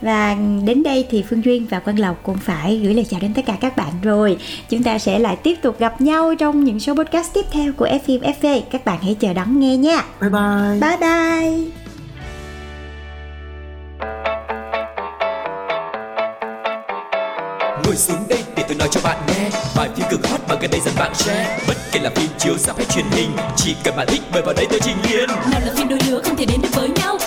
và 0.00 0.36
đến 0.64 0.82
đây 0.82 1.06
thì 1.10 1.24
Phương 1.30 1.44
Duyên 1.44 1.66
và 1.70 1.78
Quang 1.78 1.98
Lộc 1.98 2.22
cũng 2.22 2.38
phải 2.38 2.80
gửi 2.82 2.94
lời 2.94 3.06
chào 3.10 3.20
đến 3.20 3.34
tất 3.34 3.42
cả 3.46 3.56
các 3.60 3.76
bạn 3.76 3.92
rồi. 4.02 4.36
Chúng 4.68 4.82
ta 4.82 4.98
sẽ 4.98 5.18
lại 5.18 5.36
tiếp 5.36 5.58
tục 5.62 5.78
gặp 5.78 6.00
nhau 6.00 6.34
trong 6.34 6.64
những 6.64 6.80
số 6.80 6.94
podcast 6.94 7.34
tiếp 7.34 7.44
theo 7.50 7.72
của 7.76 7.86
FM 7.86 8.20
FV. 8.20 8.60
Các 8.70 8.84
bạn 8.84 8.98
hãy 9.02 9.16
chờ 9.20 9.32
đón 9.32 9.60
nghe 9.60 9.76
nha. 9.76 10.04
Bye 10.20 10.30
bye. 10.30 10.80
Bye 10.80 10.96
bye. 11.00 11.78
Ngồi 17.84 17.96
xuống 17.96 18.28
đây 18.28 18.38
để 18.56 18.64
tôi 18.68 18.76
nói 18.76 18.88
cho 18.90 19.00
bạn 19.04 19.16
nghe 19.28 19.50
Bài 19.76 19.88
phim 19.96 20.06
cực 20.10 20.26
hot 20.26 20.40
mà 20.48 20.54
gần 20.60 20.70
đây 20.70 20.80
dần 20.84 20.94
bạn 20.98 21.14
share 21.14 21.58
Bất 21.68 21.76
kể 21.92 22.00
là 22.00 22.10
phim 22.14 22.30
chiếu 22.38 22.54
ra 22.58 22.72
hay 22.76 22.86
truyền 22.86 23.04
hình 23.10 23.30
Chỉ 23.56 23.76
cần 23.84 23.96
bạn 23.96 24.06
thích 24.10 24.20
mời 24.32 24.42
vào 24.42 24.54
đây 24.54 24.66
tôi 24.70 24.80
trình 24.82 24.96
liền 25.10 25.28
nào 25.28 25.60
là 25.64 25.72
phim 25.76 25.88
đôi 25.88 25.98
lứa 26.06 26.20
không 26.24 26.36
thể 26.36 26.46
đến 26.46 26.60
được 26.62 26.68
với 26.74 26.88
nhau 26.88 27.17